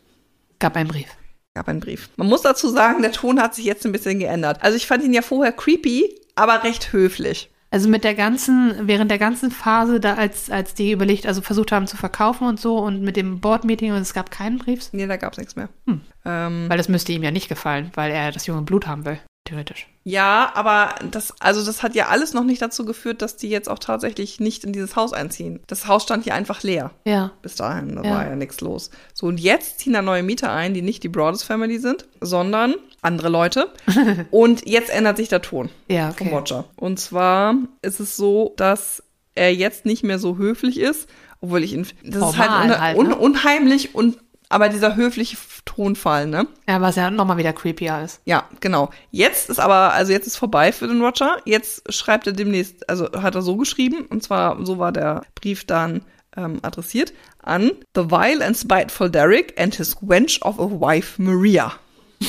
[0.58, 1.08] Gab einen Brief.
[1.54, 2.10] gab einen Brief.
[2.16, 4.58] Man muss dazu sagen, der Ton hat sich jetzt ein bisschen geändert.
[4.62, 7.50] Also ich fand ihn ja vorher creepy, aber recht höflich.
[7.72, 11.70] Also mit der ganzen, während der ganzen Phase, da als, als die überlegt, also versucht
[11.70, 15.06] haben zu verkaufen und so und mit dem Board-Meeting und es gab keinen Brief, Nee,
[15.06, 15.68] da gab's nichts mehr.
[15.86, 16.00] Hm.
[16.24, 19.20] Ähm, weil das müsste ihm ja nicht gefallen, weil er das junge Blut haben will.
[19.44, 19.86] Theoretisch.
[20.04, 23.68] Ja, aber das, also das hat ja alles noch nicht dazu geführt, dass die jetzt
[23.68, 25.60] auch tatsächlich nicht in dieses Haus einziehen.
[25.66, 26.90] Das Haus stand hier einfach leer.
[27.04, 27.32] Ja.
[27.42, 28.10] Bis dahin, da Ja.
[28.14, 28.90] war ja nichts los.
[29.12, 32.74] So, und jetzt ziehen da neue Mieter ein, die nicht die Broaddus Family sind, sondern
[33.02, 33.72] andere Leute.
[34.30, 36.36] und jetzt ändert sich der Ton Ja, vom okay.
[36.36, 36.64] Watcher.
[36.76, 39.02] Und zwar ist es so, dass
[39.34, 41.08] er jetzt nicht mehr so höflich ist,
[41.40, 41.86] obwohl ich ihn.
[42.04, 43.16] Das ist halt, Formal halt, un ne?
[43.16, 44.18] unheimlich und
[44.50, 46.46] aber dieser höfliche Tonfall, ne?
[46.68, 48.20] Ja, was ja nochmal wieder creepier ist.
[48.26, 48.90] Ja, genau.
[49.10, 51.38] Jetzt ist aber, also jetzt ist vorbei für den Roger.
[51.44, 55.64] Jetzt schreibt er demnächst, also hat er so geschrieben, und zwar so war der Brief
[55.64, 56.02] dann
[56.36, 61.72] ähm, adressiert an The vile and spiteful Derek and his wench of a wife Maria.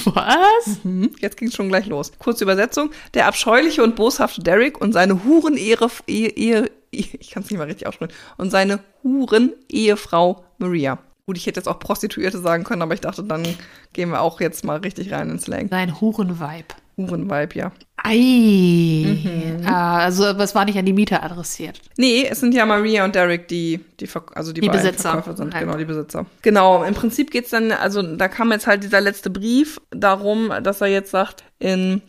[0.06, 0.84] Was?
[0.84, 2.12] Mhm, Jetzt ging's schon gleich los.
[2.18, 2.92] Kurze Übersetzung.
[3.14, 7.66] Der abscheuliche und boshafte Derek und seine Huren-Ehre, Ehe, Ehe, ich kann es nicht mal
[7.66, 11.00] richtig aussprechen, und seine Huren-Ehefrau Maria.
[11.32, 13.48] Gut, ich hätte jetzt auch Prostituierte sagen können, aber ich dachte, dann
[13.94, 15.70] gehen wir auch jetzt mal richtig rein ins Slang.
[15.70, 16.76] Sein Hurenweib.
[16.98, 17.72] Hurenweib, ja.
[18.04, 19.62] Ei.
[19.66, 21.80] Ah, also, aber es war nicht an die Mieter adressiert.
[21.96, 25.12] Nee, es sind ja Maria und Derek, die, die, Verk- also die, Die beiden Besitzer.
[25.12, 25.54] Verkäufer sind.
[25.54, 25.64] Halt.
[25.64, 26.26] Genau, die Besitzer.
[26.42, 30.82] Genau, im Prinzip geht's dann, also da kam jetzt halt dieser letzte Brief darum, dass
[30.82, 32.02] er jetzt sagt, in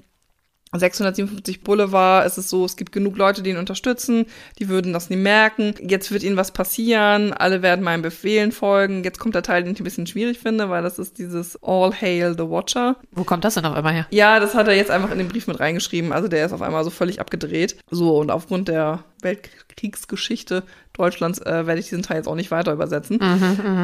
[0.73, 4.27] 657 Boulevard ist es so, es gibt genug Leute, die ihn unterstützen,
[4.59, 5.75] die würden das nie merken.
[5.81, 9.05] Jetzt wird ihnen was passieren, alle werden meinen Befehlen folgen.
[9.05, 11.93] Jetzt kommt der Teil, den ich ein bisschen schwierig finde, weil das ist dieses All
[11.93, 12.97] Hail the Watcher.
[13.11, 14.07] Wo kommt das denn auf einmal her?
[14.11, 16.13] Ja, das hat er jetzt einfach in den Brief mit reingeschrieben.
[16.13, 17.77] Also der ist auf einmal so völlig abgedreht.
[17.91, 22.73] So, und aufgrund der Weltkriegsgeschichte Deutschlands äh, werde ich diesen Teil jetzt auch nicht weiter
[22.73, 23.19] übersetzen.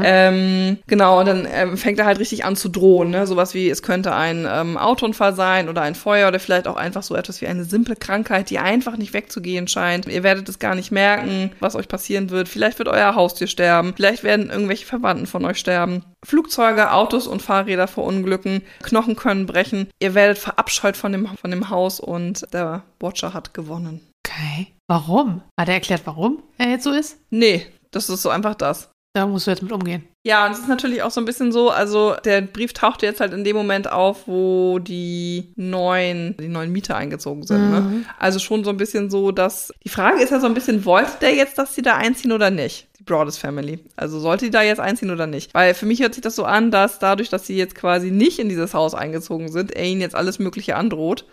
[0.04, 3.10] ähm, genau, und dann ähm, fängt er halt richtig an zu drohen.
[3.10, 3.26] Ne?
[3.26, 7.02] Sowas wie, es könnte ein ähm, Autounfall sein oder ein Feuer oder vielleicht auch einfach
[7.02, 10.06] so etwas wie eine simple Krankheit, die einfach nicht wegzugehen scheint.
[10.06, 12.48] Ihr werdet es gar nicht merken, was euch passieren wird.
[12.48, 13.94] Vielleicht wird euer Haustier sterben.
[13.96, 16.04] Vielleicht werden irgendwelche Verwandten von euch sterben.
[16.24, 18.62] Flugzeuge, Autos und Fahrräder verunglücken.
[18.82, 19.88] Knochen können brechen.
[20.00, 24.00] Ihr werdet verabscheut von dem, von dem Haus und der Watcher hat gewonnen.
[24.38, 24.68] Okay.
[24.86, 25.42] Warum?
[25.58, 27.18] Hat er erklärt, warum er jetzt so ist?
[27.30, 28.90] Nee, das ist so einfach das.
[29.14, 30.06] Da musst du jetzt mit umgehen.
[30.24, 33.20] Ja, und es ist natürlich auch so ein bisschen so, also der Brief tauchte jetzt
[33.20, 37.70] halt in dem Moment auf, wo die neuen, die neuen Mieter eingezogen sind.
[37.70, 37.80] Ne?
[37.80, 38.06] Mhm.
[38.18, 41.12] Also schon so ein bisschen so, dass die Frage ist ja so ein bisschen, wollte
[41.20, 42.88] der jetzt, dass sie da einziehen oder nicht?
[42.98, 43.80] Die Broaddus Family.
[43.96, 45.52] Also sollte die da jetzt einziehen oder nicht?
[45.54, 48.38] Weil für mich hört sich das so an, dass dadurch, dass sie jetzt quasi nicht
[48.38, 51.24] in dieses Haus eingezogen sind, er ihnen jetzt alles Mögliche androht,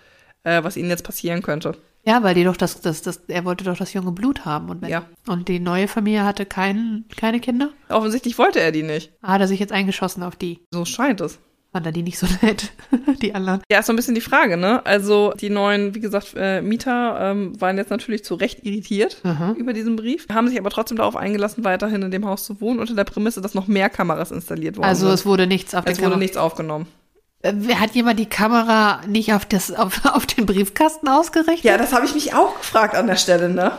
[0.44, 1.76] äh, was ihnen jetzt passieren könnte.
[2.06, 4.70] Ja, weil die doch das, das, das, er wollte doch das junge Blut haben.
[4.70, 5.06] Und, wenn, Ja.
[5.28, 7.72] und die neue Familie hatte kein, keine Kinder?
[7.89, 9.12] Offensichtlich wollte er die nicht.
[9.24, 10.60] Hat er sich jetzt eingeschossen auf die?
[10.72, 11.39] So scheint es.
[11.74, 12.72] Fand er die nicht so nett,
[13.22, 13.60] die anderen?
[13.70, 14.86] Ja, ist so ein bisschen die Frage, ne?
[14.86, 19.56] Also die neuen, wie gesagt, äh, Mieter ähm, waren jetzt natürlich zu Recht irritiert Mhm.
[19.58, 22.80] über diesen Brief, haben sich aber trotzdem darauf eingelassen, weiterhin in dem Haus zu wohnen,
[22.80, 26.02] unter der Prämisse, dass noch mehr Kameras installiert worden Also es wurde nichts auf es
[26.02, 26.86] wurde nichts aufgenommen.
[27.45, 31.63] Äh, Hat jemand die Kamera nicht auf, das, auf, auf den Briefkasten ausgerichtet?
[31.63, 33.73] Ja, das habe ich mich auch gefragt an der Stelle, ne?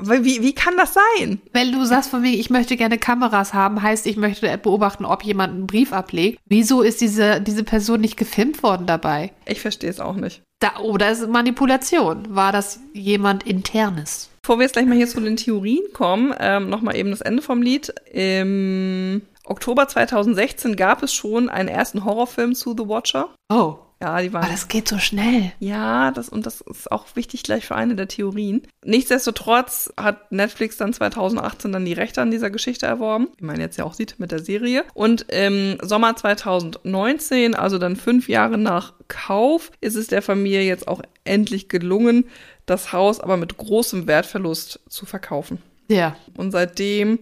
[0.00, 1.40] Wie, wie kann das sein?
[1.52, 5.22] Wenn du sagst von mir, ich möchte gerne Kameras haben, heißt, ich möchte beobachten, ob
[5.22, 6.40] jemand einen Brief ablegt.
[6.46, 9.32] Wieso ist diese, diese Person nicht gefilmt worden dabei?
[9.44, 10.40] Ich verstehe es auch nicht.
[10.60, 12.34] Da, oder ist es Manipulation?
[12.34, 14.30] War das jemand Internes?
[14.40, 17.42] Bevor wir jetzt gleich mal hier zu den Theorien kommen, ähm, nochmal eben das Ende
[17.42, 17.92] vom Lied.
[18.12, 23.28] Im Oktober 2016 gab es schon einen ersten Horrorfilm zu The Watcher.
[23.48, 25.52] Oh, Ja, die waren aber das geht so schnell.
[25.58, 28.62] Ja, das und das ist auch wichtig gleich für eine der Theorien.
[28.84, 33.78] Nichtsdestotrotz hat Netflix dann 2018 dann die Rechte an dieser Geschichte erworben, wie man jetzt
[33.78, 34.84] ja auch sieht mit der Serie.
[34.94, 40.88] Und im Sommer 2019, also dann fünf Jahre nach Kauf, ist es der Familie jetzt
[40.88, 42.24] auch endlich gelungen,
[42.66, 45.62] das Haus aber mit großem Wertverlust zu verkaufen.
[45.88, 46.16] Ja.
[46.36, 47.20] Und seitdem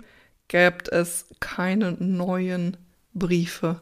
[0.51, 2.77] gibt es keine neuen
[3.15, 3.81] Briefe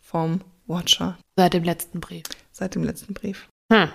[0.00, 2.24] vom Watcher Seit dem letzten Brief.
[2.52, 3.48] seit dem letzten Brief.
[3.72, 3.88] Hm.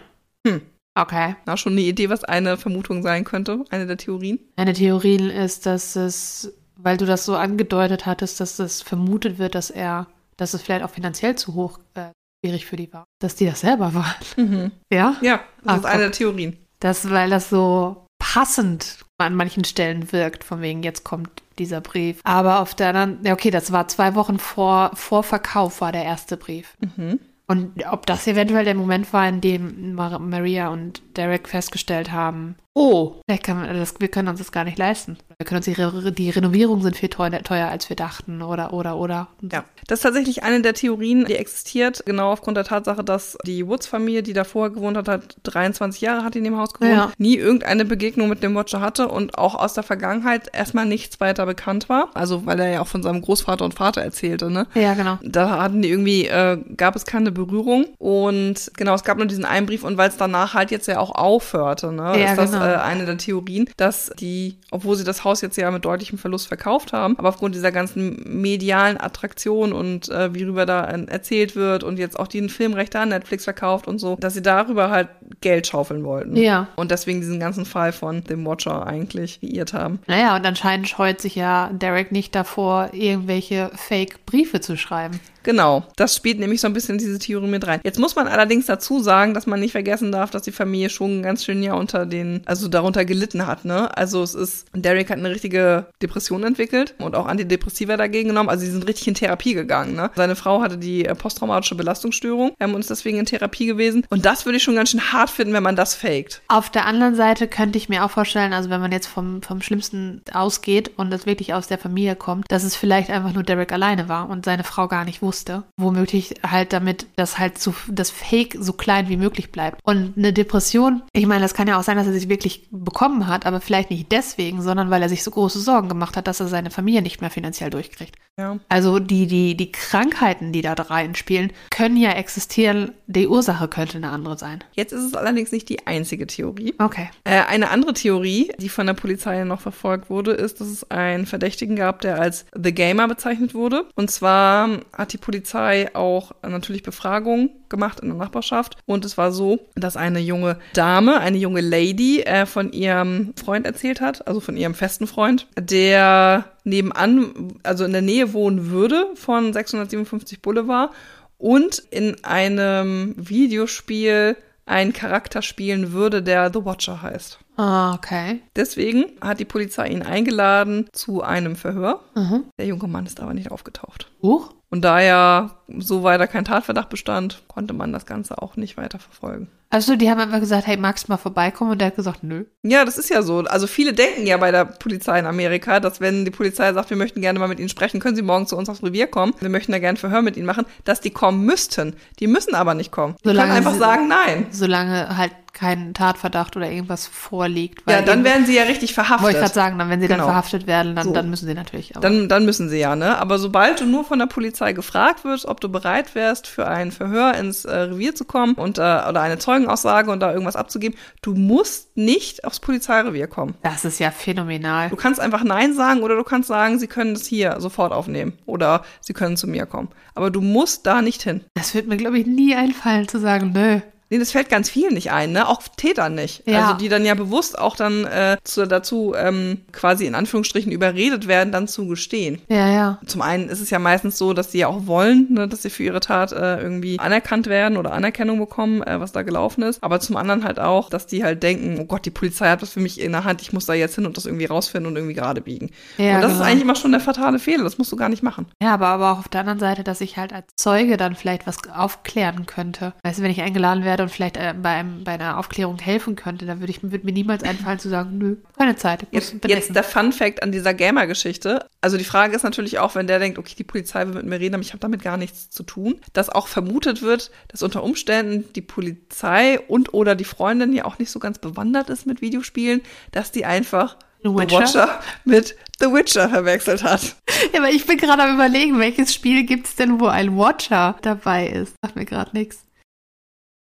[0.48, 0.62] Hm.
[0.98, 1.36] Okay.
[1.46, 4.40] Na, schon eine Idee, was eine Vermutung sein könnte, eine der Theorien.
[4.56, 9.56] Eine Theorie ist, dass es, weil du das so angedeutet hattest, dass es vermutet wird,
[9.56, 13.04] dass er, dass es vielleicht auch finanziell zu hoch äh, schwierig für die war.
[13.20, 14.72] Dass die das selber waren.
[14.92, 15.18] Ja?
[15.22, 16.58] Ja, das Ah, ist eine der Theorien.
[16.80, 18.05] Das, weil das so
[18.36, 22.20] passend an manchen Stellen wirkt, von wegen, jetzt kommt dieser Brief.
[22.26, 26.04] Aber auf der anderen, ja, okay, das war zwei Wochen vor, vor Verkauf, war der
[26.04, 26.76] erste Brief.
[26.82, 27.22] Mhm.
[27.48, 32.58] Und ob das eventuell der Moment war, in dem Mar Maria und Derek festgestellt haben,
[32.78, 35.18] Oh, kann das, wir können uns das gar nicht leisten.
[35.38, 38.98] Wir können uns die, die Renovierungen sind viel teuer, teuer, als wir dachten, oder, oder,
[38.98, 39.30] oder.
[39.50, 43.66] Ja, das ist tatsächlich eine der Theorien, die existiert, genau aufgrund der Tatsache, dass die
[43.66, 47.12] Woods-Familie, die da vorher gewohnt hat, hat 23 Jahre hat in dem Haus gewohnt, Ja.
[47.18, 51.46] nie irgendeine Begegnung mit dem Watcher hatte und auch aus der Vergangenheit erstmal nichts weiter
[51.46, 52.10] bekannt war.
[52.14, 54.68] Also, weil er ja auch von seinem Großvater und Vater erzählte, ne?
[54.74, 55.18] Ja, genau.
[55.24, 57.86] Da hatten die irgendwie, äh, gab es keine Berührung.
[58.00, 61.00] Und genau, es gab nur diesen einen Brief und weil es danach halt jetzt ja
[61.00, 62.65] auch aufhörte, ne, Ja, genau.
[62.66, 66.48] Äh, eine der Theorien, dass die, obwohl sie das Haus jetzt ja mit deutlichem Verlust
[66.48, 71.56] verkauft haben, aber aufgrund dieser ganzen medialen Attraktion und äh, wie rüber da äh, erzählt
[71.56, 75.10] wird und jetzt auch die Filmrechte an Netflix verkauft und so, dass sie darüber halt
[75.42, 76.36] Geld schaufeln wollten.
[76.36, 76.68] Ja.
[76.76, 80.00] Und deswegen diesen ganzen Fall von dem Watcher eigentlich kreiert haben.
[80.08, 85.20] Naja, und anscheinend scheut sich ja Derek nicht davor, irgendwelche Fake-Briefe zu schreiben.
[85.46, 87.80] Genau, das spielt nämlich so ein bisschen diese Theorie mit rein.
[87.84, 91.22] Jetzt muss man allerdings dazu sagen, dass man nicht vergessen darf, dass die Familie schon
[91.22, 93.96] ganz schön ja unter den, also darunter gelitten hat, ne?
[93.96, 98.50] Also es ist, Derek hat eine richtige Depression entwickelt und auch Antidepressiva dagegen genommen.
[98.50, 100.10] Also sie sind richtig in Therapie gegangen, ne?
[100.16, 104.04] Seine Frau hatte die äh, posttraumatische Belastungsstörung ähm, und ist deswegen in Therapie gewesen.
[104.10, 106.42] Und das würde ich schon ganz schön hart finden, wenn man das faked.
[106.48, 109.62] Auf der anderen Seite könnte ich mir auch vorstellen, also wenn man jetzt vom, vom
[109.62, 113.72] Schlimmsten ausgeht und das wirklich aus der Familie kommt, dass es vielleicht einfach nur Derek
[113.72, 115.35] alleine war und seine Frau gar nicht wusste.
[115.78, 119.80] Womöglich halt damit, dass halt so, das Fake so klein wie möglich bleibt.
[119.84, 123.28] Und eine Depression, ich meine, das kann ja auch sein, dass er sich wirklich bekommen
[123.28, 126.40] hat, aber vielleicht nicht deswegen, sondern weil er sich so große Sorgen gemacht hat, dass
[126.40, 128.16] er seine Familie nicht mehr finanziell durchkriegt.
[128.38, 128.60] Ja.
[128.70, 132.92] Also die, die, die Krankheiten, die da reinspielen, können ja existieren.
[133.08, 134.64] Die Ursache könnte eine andere sein.
[134.74, 136.74] Jetzt ist es allerdings nicht die einzige Theorie.
[136.78, 137.10] Okay.
[137.24, 141.26] Äh, eine andere Theorie, die von der Polizei noch verfolgt wurde, ist, dass es einen
[141.26, 143.86] Verdächtigen gab, der als The Gamer bezeichnet wurde.
[143.96, 148.78] Und zwar hat die Polizei auch natürlich Befragungen gemacht in der Nachbarschaft.
[148.86, 153.66] Und es war so, dass eine junge Dame, eine junge Lady äh, von ihrem Freund
[153.66, 159.08] erzählt hat, also von ihrem festen Freund, der nebenan, also in der Nähe wohnen würde
[159.16, 160.92] von 657 Boulevard
[161.40, 167.40] und in einem Videospiel einen Charakter spielen würde, der The Watcher heißt.
[167.58, 168.42] Ah, okay.
[168.56, 172.02] Deswegen hat die Polizei ihn eingeladen zu einem Verhör.
[172.16, 172.46] Mhm.
[172.58, 174.12] Der junge Mann ist aber nicht aufgetaucht.
[174.22, 174.54] Huch.
[174.70, 179.00] Und da ja so weiter kein Tatverdacht bestand, konnte man das Ganze auch nicht weiter
[179.00, 179.50] verfolgen.
[179.76, 181.72] Also die haben einfach gesagt, hey, magst du mal vorbeikommen?
[181.72, 182.46] Und der hat gesagt, nö.
[182.64, 183.40] Ja, das ist ja so.
[183.40, 186.96] Also viele denken ja bei der Polizei in Amerika, dass wenn die Polizei sagt, wir
[186.96, 189.50] möchten gerne mal mit Ihnen sprechen, können Sie morgen zu uns aufs Revier kommen, wir
[189.50, 191.98] möchten da gerne ein Verhör mit Ihnen machen, dass die kommen müssten.
[192.22, 193.16] Die müssen aber nicht kommen.
[193.26, 194.48] Die Solange können einfach sagen, nein.
[194.50, 197.90] Solange halt kein Tatverdacht oder irgendwas vorliegt.
[197.90, 199.24] Ja, dann werden sie ja richtig verhaftet.
[199.24, 200.20] Wollte ich gerade sagen, dann, wenn sie Genau.
[200.20, 201.14] dann verhaftet werden, dann, So.
[201.14, 201.94] dann müssen sie natürlich.
[202.00, 203.18] Dann, dann müssen sie ja, ne?
[203.18, 206.92] Aber sobald du nur von der Polizei gefragt wirst, ob du bereit wärst, für ein
[206.92, 210.98] Verhör ins äh, Revier zu kommen und äh, oder eine Zeugenaussage und da irgendwas abzugeben,
[211.22, 213.56] du musst nicht aufs Polizeirevier kommen.
[213.64, 214.90] das ist ja phänomenal.
[214.90, 218.34] Du kannst einfach Nein sagen oder du kannst sagen, sie können das hier sofort aufnehmen
[218.46, 219.90] oder sie können zu mir kommen.
[220.14, 221.42] Aber du musst da nicht hin.
[221.56, 223.82] Das wird mir, glaube ich, nie einfallen zu sagen, nö.
[224.10, 225.48] Nee, das fällt ganz vielen nicht ein, ne?
[225.48, 226.44] Auch Tätern nicht.
[226.46, 226.62] Ja.
[226.62, 231.28] Also die dann ja bewusst auch dann äh, zu, dazu ähm, quasi in Anführungsstrichen überredet
[231.28, 232.40] werden, dann zu gestehen.
[232.48, 233.00] Ja, ja.
[233.08, 235.72] Zum einen ist es ja meistens so, dass sie ja auch wollen, ne, dass sie
[235.72, 239.84] für ihre Tat äh, irgendwie anerkannt werden oder Anerkennung bekommen, äh, was da gelaufen ist.
[239.84, 242.70] Aber zum anderen halt auch, dass die halt denken, oh Gott, die Polizei hat was
[242.70, 244.98] für mich in der Hand, ich muss da jetzt hin und das irgendwie rausfinden und
[244.98, 245.72] irgendwie gerade biegen.
[245.98, 246.44] Ja, und das genau.
[246.44, 248.46] ist eigentlich immer schon der fatale Fehler, das musst du gar nicht machen.
[248.62, 251.48] Ja, aber, aber auch auf der anderen Seite, dass ich halt als Zeuge dann vielleicht
[251.48, 252.94] was aufklären könnte.
[253.04, 256.16] Weißt du, wenn ich eingeladen werde und vielleicht äh, bei, einem, bei einer Aufklärung helfen
[256.16, 259.08] könnte, dann würde ich würde mir niemals einfallen zu sagen, nö, keine Zeit.
[259.12, 261.66] Jetzt, jetzt der Fun Fact an dieser Gamer-Geschichte.
[261.82, 264.40] Also die Frage ist natürlich auch, wenn der denkt, okay, die Polizei will mit mir
[264.40, 267.84] reden, aber ich habe damit gar nichts zu tun, dass auch vermutet wird, dass unter
[267.84, 272.22] Umständen die Polizei und oder die Freundin ja auch nicht so ganz bewandert ist mit
[272.22, 272.82] Videospielen,
[273.12, 274.60] dass die einfach The The Witcher?
[274.60, 277.16] Watcher mit The Witcher verwechselt hat.
[277.54, 280.96] Ja, aber ich bin gerade am überlegen, welches Spiel gibt es denn, wo ein Watcher
[281.02, 281.74] dabei ist?
[281.82, 282.66] Sagt mir gerade nichts.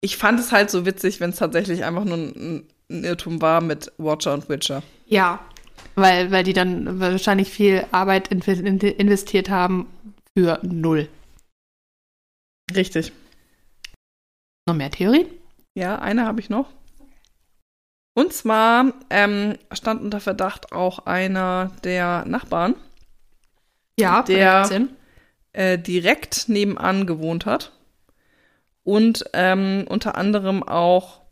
[0.05, 3.61] Ich fand es halt so witzig, wenn es tatsächlich einfach nur ein, ein Irrtum war
[3.61, 4.83] mit Watcher und Witcher.
[5.07, 5.41] Ja.
[5.95, 9.87] Weil, weil die dann wahrscheinlich viel Arbeit in- in- investiert haben
[10.37, 11.09] für null.
[12.75, 13.13] Richtig.
[14.67, 15.27] Noch mehr Theorien?
[15.75, 16.69] Ja, eine habe ich noch.
[18.15, 22.75] Und zwar ähm, stand unter Verdacht auch einer der Nachbarn,
[23.99, 24.69] Ja, Der-
[25.53, 27.73] äh, direkt nebenan gewohnt hat
[28.85, 31.23] und ähm, unter anderem auch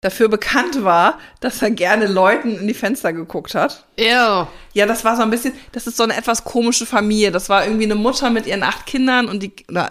[0.00, 3.84] dafür bekannt war, dass er gerne Leuten in die Fenster geguckt hat.
[3.98, 4.46] Ew.
[4.72, 7.32] Ja, das war so ein bisschen, das ist so eine etwas komische Familie.
[7.32, 9.90] Das war irgendwie eine Mutter mit ihren acht Kindern und die, oder,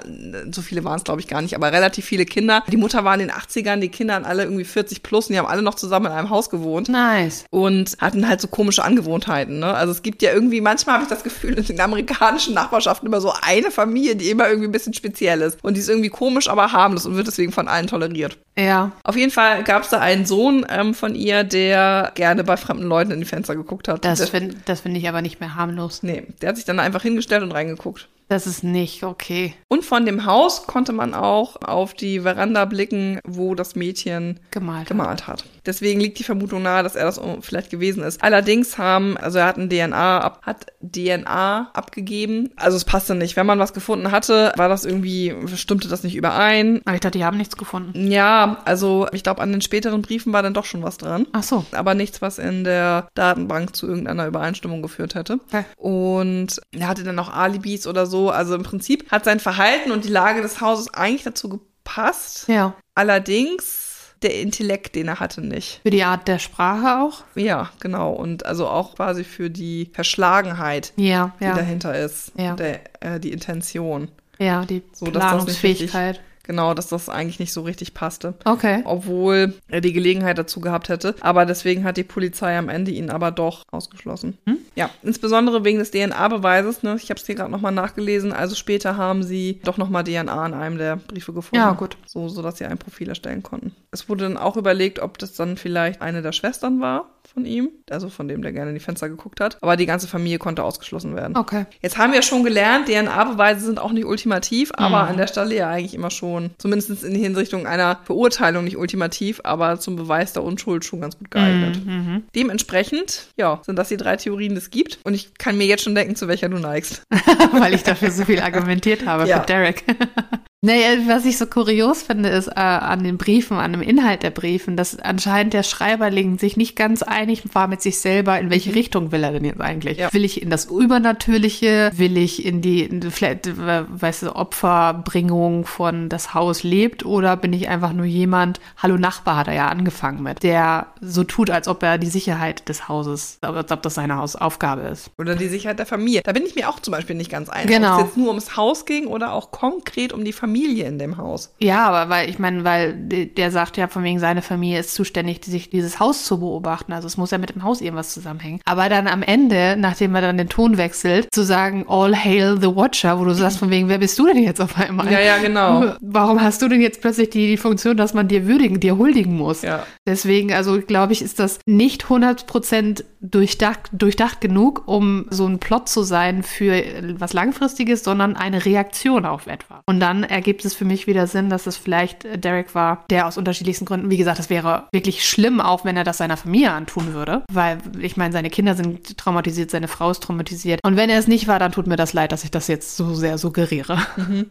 [0.52, 2.64] so viele waren es glaube ich gar nicht, aber relativ viele Kinder.
[2.72, 5.48] Die Mutter war in den 80ern, die Kinder alle irgendwie 40 plus und die haben
[5.48, 6.88] alle noch zusammen in einem Haus gewohnt.
[6.88, 7.46] Nice.
[7.52, 9.60] Und hatten halt so komische Angewohnheiten.
[9.60, 9.74] Ne?
[9.74, 13.22] Also es gibt ja irgendwie, manchmal habe ich das Gefühl, in den amerikanischen Nachbarschaften immer
[13.22, 15.60] so eine Familie, die immer irgendwie ein bisschen speziell ist.
[15.62, 18.38] Und die ist irgendwie komisch, aber harmlos und wird deswegen von allen toleriert.
[18.58, 18.92] Ja.
[19.04, 22.86] Auf jeden Fall gab es da einen Sohn ähm, von ihr, der gerne bei fremden
[22.86, 24.04] Leuten in die Fenster geguckt hat.
[24.04, 26.04] Das finde das find ich aber nicht mehr harmlos.
[26.04, 28.08] Nee, der hat sich dann einfach hingestellt und reingeguckt.
[28.30, 29.56] Das ist nicht okay.
[29.68, 34.88] Und von dem Haus konnte man auch auf die Veranda blicken, wo das Mädchen Gemalt.
[34.88, 35.46] gemalt hat.
[35.66, 38.24] Deswegen liegt die Vermutung nahe, dass er das vielleicht gewesen ist.
[38.24, 42.52] Allerdings haben, also er hat ein DNA ab, hat DNA abgegeben.
[42.56, 43.36] Also es passte nicht.
[43.36, 46.82] Wenn man was gefunden hatte, war das irgendwie, stimmte das nicht überein.
[46.86, 48.12] Aber ich dachte, die haben nichts gefunden.
[48.12, 51.26] Ja, also ich glaube, an den späteren Briefen war dann doch schon was dran.
[51.32, 51.66] Ach so.
[51.72, 55.40] Aber nichts, was in der Datenbank zu irgendeiner Übereinstimmung geführt hätte.
[55.48, 55.66] Okay.
[55.78, 58.19] Und er hatte dann auch Alibis oder so.
[58.28, 62.50] Also im Prinzip hat sein Verhalten und die Lage des Hauses eigentlich dazu gepasst.
[62.50, 62.74] Ja.
[62.96, 63.86] Allerdings
[64.22, 65.80] der Intellekt, den er hatte, nicht.
[65.84, 67.24] Für die Art der Sprache auch?
[67.36, 68.12] Ja, genau.
[68.12, 71.56] Und also auch quasi für die Verschlagenheit, Ja, die ja.
[71.56, 72.34] dahinter ist.
[72.36, 72.56] Ja.
[72.56, 74.10] Der, äh, die Intention.
[74.38, 76.22] Ja, die So, Planungsfähigkeit.
[76.50, 78.34] Genau, dass das eigentlich nicht so richtig passte.
[78.44, 78.82] Okay.
[78.84, 81.14] Obwohl er die Gelegenheit dazu gehabt hätte.
[81.20, 84.36] Aber deswegen hat die Polizei am Ende ihn aber doch ausgeschlossen.
[84.48, 84.58] Hm?
[84.74, 86.82] Ja, insbesondere wegen des DNA-Beweises.
[86.82, 86.96] Ne?
[86.96, 88.34] Ich habe es hier gerade nochmal nachgelesen.
[88.34, 91.64] Also später haben sie doch nochmal DNA in einem der Briefe gefunden.
[91.64, 91.98] Ja, gut.
[92.08, 93.76] So, so dass sie ein Profil erstellen konnten.
[93.92, 97.70] Es wurde dann auch überlegt, ob das dann vielleicht eine der Schwestern war von ihm.
[97.90, 99.58] Also von dem, der gerne in die Fenster geguckt hat.
[99.62, 101.36] Aber die ganze Familie konnte ausgeschlossen werden.
[101.36, 101.66] Okay.
[101.82, 105.10] Jetzt haben wir schon gelernt, DNA-Beweise sind auch nicht ultimativ, aber Mhm.
[105.10, 109.42] an der Stelle ja eigentlich immer schon, zumindest in die Hinrichtung einer Verurteilung nicht ultimativ,
[109.44, 111.84] aber zum Beweis der Unschuld schon ganz gut geeignet.
[111.86, 112.24] Mhm.
[112.36, 115.00] Dementsprechend, ja, sind das die drei Theorien, die es gibt.
[115.04, 117.04] Und ich kann mir jetzt schon denken, zu welcher du neigst.
[117.54, 119.40] Weil ich dafür so viel argumentiert habe Ja.
[119.42, 119.84] für Derek.
[120.62, 124.30] Naja, was ich so kurios finde, ist äh, an den Briefen, an dem Inhalt der
[124.30, 128.76] Briefen, dass anscheinend der Schreiberling sich nicht ganz einig war mit sich selber, in welche
[128.76, 129.98] Richtung will er denn jetzt eigentlich?
[129.98, 130.02] Mhm.
[130.02, 130.14] Ja.
[130.14, 131.92] Will ich in das Übernatürliche?
[131.96, 137.06] Will ich in die, in die vielleicht, äh, weißt du, Opferbringung von das Haus lebt?
[137.06, 141.24] Oder bin ich einfach nur jemand, hallo Nachbar hat er ja angefangen mit, der so
[141.24, 145.10] tut, als ob er die Sicherheit des Hauses, als ob das seine Hausaufgabe ist.
[145.18, 146.20] Oder die Sicherheit der Familie.
[146.22, 147.74] Da bin ich mir auch zum Beispiel nicht ganz einig.
[147.74, 147.94] Genau.
[147.94, 151.18] Ob es jetzt nur ums Haus ging oder auch konkret um die Familie in dem
[151.18, 151.54] Haus.
[151.60, 154.94] Ja, aber weil ich meine, weil de- der sagt ja von wegen seine Familie ist
[154.94, 156.94] zuständig, sich dieses Haus zu beobachten.
[156.94, 158.60] Also es muss ja mit dem Haus irgendwas zusammenhängen.
[158.66, 162.68] Aber dann am Ende, nachdem er dann den Ton wechselt, zu sagen All hail the
[162.76, 165.12] Watcher, wo du sagst von wegen, wer bist du denn jetzt auf einmal?
[165.12, 165.94] Ja, ja, genau.
[166.02, 169.36] Warum hast du denn jetzt plötzlich die, die Funktion, dass man dir würdigen, dir huldigen
[169.38, 169.62] muss?
[169.62, 169.86] Ja.
[170.08, 175.90] Deswegen, also glaube ich, ist das nicht 100% durchdacht, durchdacht genug, um so ein Plot
[175.90, 176.82] zu sein für
[177.18, 179.80] was Langfristiges, sondern eine Reaktion auf etwas.
[179.88, 183.28] Und dann ergibt es für mich wieder Sinn, dass es vielleicht äh, Derek war, der
[183.28, 186.72] aus unterschiedlichsten Gründen, wie gesagt, das wäre wirklich schlimm, auch wenn er das seiner Familie
[186.72, 190.80] antun würde, weil ich meine, seine Kinder sind traumatisiert, seine Frau ist traumatisiert.
[190.84, 192.96] Und wenn er es nicht war, dann tut mir das leid, dass ich das jetzt
[192.96, 193.98] so sehr suggeriere.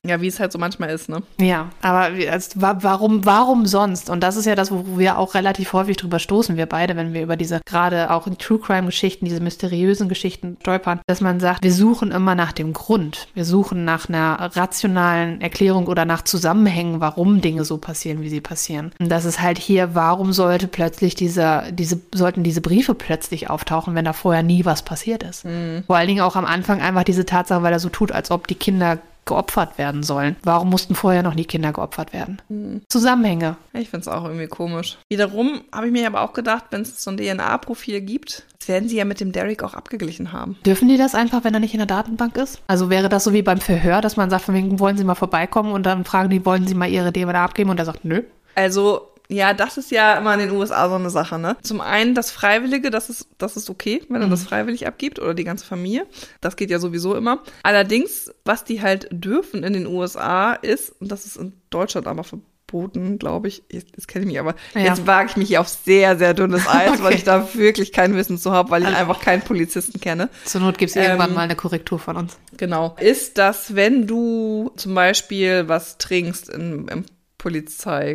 [0.05, 1.23] Ja, wie es halt so manchmal ist, ne?
[1.41, 4.11] Ja, aber wie- als, wa- warum, warum sonst?
[4.11, 7.15] Und das ist ja das, wo wir auch relativ häufig drüber stoßen, wir beide, wenn
[7.15, 11.41] wir über diese, gerade auch in True Crime Geschichten, diese mysteriösen Geschichten stolpern, dass man
[11.41, 13.29] sagt, wir suchen immer nach dem Grund.
[13.35, 18.41] Wir suchen nach einer rationalen Erklärung oder nach Zusammenhängen, warum Dinge so passieren, wie sie
[18.41, 18.93] passieren.
[18.99, 23.95] Und das ist halt hier, warum sollte plötzlich dieser, diese, sollten diese Briefe plötzlich auftauchen,
[23.95, 25.45] wenn da vorher nie was passiert ist?
[25.87, 28.47] Vor allen Dingen auch am Anfang einfach diese Tatsache, weil er so tut, als ob
[28.47, 28.99] die Kinder
[29.29, 30.37] geopfert werden sollen.
[30.43, 32.83] Warum mussten vorher noch nie Kinder geopfert werden?
[32.89, 33.57] Zusammenhänge.
[33.75, 34.99] Ich finde es auch irgendwie komisch.
[35.09, 38.89] Wiederum habe ich mir aber auch gedacht, wenn es so ein DNA-Profil gibt, das werden
[38.89, 40.57] sie ja mit dem Derek auch abgeglichen haben.
[40.67, 42.61] Dürfen die das einfach, wenn er nicht in der Datenbank ist?
[42.67, 45.15] Also wäre das so wie beim Verhör, dass man sagt, von wegen, wollen Sie mal
[45.15, 48.23] vorbeikommen und dann fragen die, wollen Sie mal Ihre DNA abgeben und er sagt, nö.
[48.55, 51.57] Also, ja, das ist ja immer in den USA so eine Sache, ne?
[51.63, 55.35] Zum einen das Freiwillige, das ist, das ist okay, wenn er das freiwillig abgibt oder
[55.35, 56.07] die ganze Familie.
[56.41, 57.43] Das geht ja sowieso immer.
[57.63, 62.25] Allerdings, was die halt dürfen in den USA ist, und das ist in Deutschland aber
[62.25, 64.83] verboten, glaube ich, jetzt, jetzt kenne ich mich aber, Ja.
[64.83, 67.15] jetzt wage ich mich hier auf sehr, sehr dünnes Eis, weil Okay.
[67.17, 70.29] ich da wirklich kein Wissen zu habe, weil ich einfach keinen Polizisten kenne.
[70.45, 72.39] Zur Not gibt es irgendwann Ähm, mal eine Korrektur von uns.
[72.57, 72.97] Genau.
[73.01, 77.05] Ist, dass wenn du zum Beispiel was trinkst im,
[77.39, 77.43] im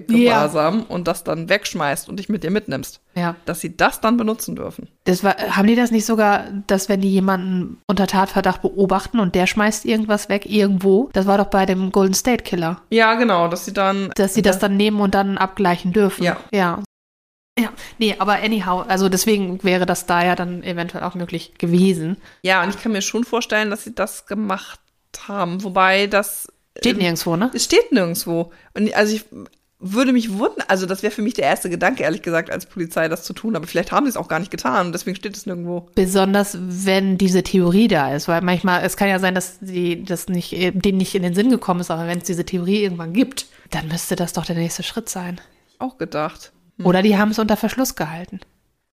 [0.07, 3.35] Polizeigewahrsam und das dann wegschmeißt und dich mit dir mitnimmst, Ja.
[3.45, 4.89] dass sie das dann benutzen dürfen.
[5.05, 9.35] Das war, haben die das nicht sogar, dass wenn die jemanden unter Tatverdacht beobachten und
[9.35, 13.47] der schmeißt irgendwas weg irgendwo, das war doch bei dem Golden State Killer, Ja, genau,
[13.47, 14.11] dass sie dann.
[14.15, 16.23] dass sie das dann nehmen und dann abgleichen dürfen.
[16.23, 16.37] Ja.
[16.51, 16.81] Ja,
[17.59, 17.69] Ja,
[17.99, 22.17] nee, aber anyhow, also deswegen wäre das da ja dann eventuell auch möglich gewesen.
[22.41, 24.79] Ja, und ich kann mir schon vorstellen, dass sie das gemacht
[25.27, 25.63] haben.
[25.63, 26.47] Wobei das.
[26.79, 27.51] Steht nirgendwo, ne?
[27.53, 28.51] Es steht nirgendwo.
[28.73, 29.25] Und also ich
[29.83, 33.09] würde mich wundern, also das wäre für mich der erste Gedanke, ehrlich gesagt, als Polizei
[33.09, 35.35] das zu tun, aber vielleicht haben sie es auch gar nicht getan und deswegen steht
[35.35, 35.89] es nirgendwo.
[35.93, 40.29] Besonders wenn diese Theorie da ist, weil manchmal, es kann ja sein, dass die das
[40.29, 43.11] nicht, äh, denen nicht in den Sinn gekommen ist, aber wenn es diese Theorie irgendwann
[43.11, 45.41] gibt, dann müsste das doch der nächste Schritt sein.
[45.79, 46.53] Auch gedacht.
[46.81, 48.39] Oder die haben es unter Verschluss gehalten.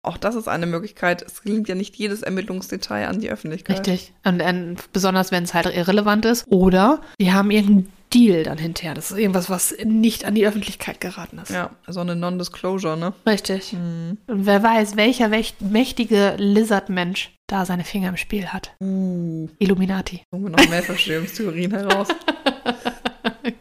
[0.03, 1.22] Auch das ist eine Möglichkeit.
[1.22, 3.78] Es gelingt ja nicht jedes Ermittlungsdetail an die Öffentlichkeit.
[3.86, 4.12] Richtig.
[4.24, 6.46] Und, und besonders wenn es halt irrelevant ist.
[6.48, 8.94] Oder die haben irgendeinen Deal dann hinterher.
[8.94, 11.51] Das ist irgendwas, was nicht an die Öffentlichkeit geraten ist.
[11.51, 13.12] Ja, so eine Non-Disclosure, ne?
[13.26, 13.72] Richtig.
[13.74, 18.72] Und wer weiß, welcher mächt- mächtige Lizard-Mensch da seine Finger im Spiel hat.
[18.80, 20.22] Uh, Illuminati.
[20.32, 22.09] holen wir noch mehr Verschwörungstheorien heraus.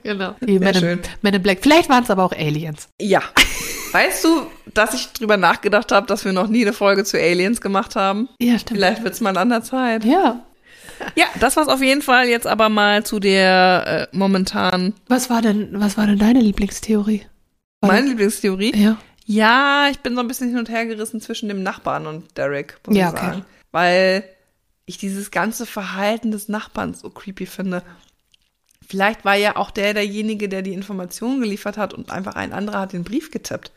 [0.09, 0.35] Genau.
[0.41, 0.89] Die Men schön.
[0.89, 1.59] in, Men in Black.
[1.61, 2.89] Vielleicht waren es aber auch Aliens.
[2.99, 3.21] Ja.
[3.91, 7.61] Weißt du, dass ich drüber nachgedacht habe, dass wir noch nie eine Folge zu Aliens
[7.61, 8.27] gemacht haben?
[8.39, 8.79] Ja, stimmt.
[8.79, 10.03] Vielleicht wird's mal an der Zeit.
[10.05, 10.43] Ja.
[11.15, 12.27] Ja, das war's auf jeden Fall.
[12.27, 17.21] Jetzt aber mal zu der äh, momentan Was war denn, was war denn deine Lieblingstheorie?
[17.81, 18.73] War meine Lieblingstheorie.
[18.75, 18.97] Ja.
[19.25, 22.79] Ja, ich bin so ein bisschen hin und her gerissen zwischen dem Nachbarn und Derek,
[22.87, 23.25] muss Ja, ich okay.
[23.27, 23.45] sagen.
[23.71, 24.23] Weil
[24.87, 27.83] ich dieses ganze Verhalten des Nachbarn so creepy finde.
[28.89, 32.79] Vielleicht war ja auch der derjenige, der die Informationen geliefert hat und einfach ein anderer
[32.81, 33.71] hat den Brief getippt.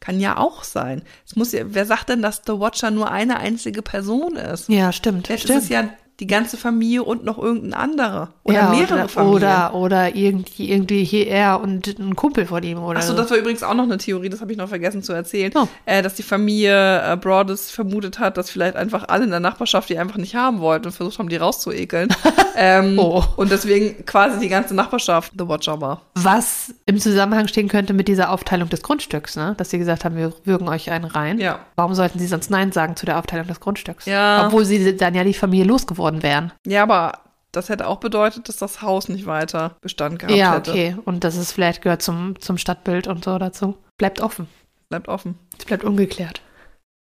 [0.00, 1.02] Kann ja auch sein.
[1.24, 4.68] Es muss ja, wer sagt denn, dass The Watcher nur eine einzige Person ist?
[4.68, 5.28] Ja, stimmt.
[5.28, 5.58] Vielleicht stimmt.
[5.58, 5.88] ist es ja
[6.20, 8.30] die ganze Familie und noch irgendein anderer.
[8.42, 9.36] Oder ja, mehrere oder, Familien.
[9.36, 13.16] Oder, oder irgendwie, irgendwie hier er und ein Kumpel von ihm oder Achso, so.
[13.16, 15.68] das war übrigens auch noch eine Theorie, das habe ich noch vergessen zu erzählen, Oh.
[15.86, 19.88] äh, dass die Familie äh, Broaddus vermutet hat, dass vielleicht einfach alle in der Nachbarschaft
[19.90, 22.08] die einfach nicht haben wollten und versucht haben, die rauszuekeln.
[22.56, 23.22] ähm, Oh.
[23.36, 26.02] Und deswegen quasi die ganze Nachbarschaft The Watcher war.
[26.14, 29.54] Was im Zusammenhang stehen könnte mit dieser Aufteilung des Grundstücks, ne?
[29.56, 31.38] Dass sie gesagt haben, wir würgen euch einen rein.
[31.38, 31.60] Ja.
[31.76, 34.06] Warum sollten sie sonst Nein sagen zu der Aufteilung des Grundstücks?
[34.06, 34.46] Ja.
[34.46, 36.52] Obwohl sie dann ja die Familie losgeworden wären.
[36.66, 37.20] Ja, aber
[37.52, 40.70] das hätte auch bedeutet, dass das Haus nicht weiter Bestand gehabt ja, hätte.
[40.70, 40.96] okay.
[41.04, 43.76] Und das ist vielleicht gehört zum, zum Stadtbild und so dazu.
[43.96, 44.48] Bleibt offen.
[44.90, 46.40] Bleibt offen Es bleibt ungeklärt.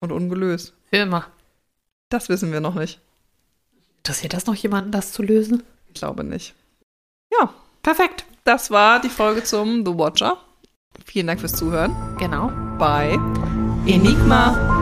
[0.01, 0.73] und ungelöst.
[0.89, 1.25] Für immer.
[2.09, 2.99] Das wissen wir noch nicht.
[3.97, 5.63] Interessiert das noch jemanden, das zu lösen?
[5.87, 6.53] Ich glaube nicht.
[7.31, 8.25] Ja, Perfekt.
[8.43, 10.37] das war die Folge zum The Watcher.
[11.05, 12.51] Vielen Dank fürs Zuhören Genau.
[12.77, 13.17] bei
[13.87, 14.74] Enigma